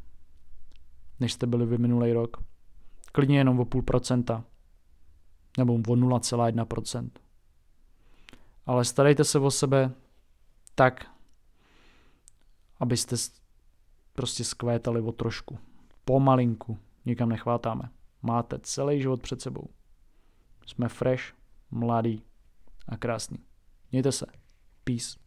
než 1.20 1.34
jste 1.34 1.48
byli 1.48 1.66
vy 1.66 1.78
minulý 1.78 2.14
rok. 2.14 2.44
Klidně 3.12 3.38
jenom 3.38 3.60
o 3.60 3.66
půl 3.66 3.82
procenta 3.82 4.44
nebo 5.58 5.74
o 5.74 5.78
0,1%. 5.78 7.10
Ale 8.66 8.86
starejte 8.86 9.24
se 9.24 9.40
o 9.40 9.52
sebe 9.52 9.92
tak, 10.76 11.06
abyste 12.80 13.16
prostě 14.14 14.44
skvétali 14.44 15.02
o 15.02 15.12
trošku. 15.12 15.60
Pomalinku. 16.06 16.78
Nikam 17.06 17.30
nechvátáme. 17.30 17.90
Máte 18.22 18.60
celý 18.60 19.02
život 19.02 19.22
před 19.22 19.42
sebou. 19.42 19.70
Jsme 20.66 20.90
fresh, 20.90 21.24
mladý 21.72 22.24
a 22.88 22.98
krásný. 22.98 23.38
Mějte 23.92 24.12
se. 24.12 24.26
Peace. 24.84 25.20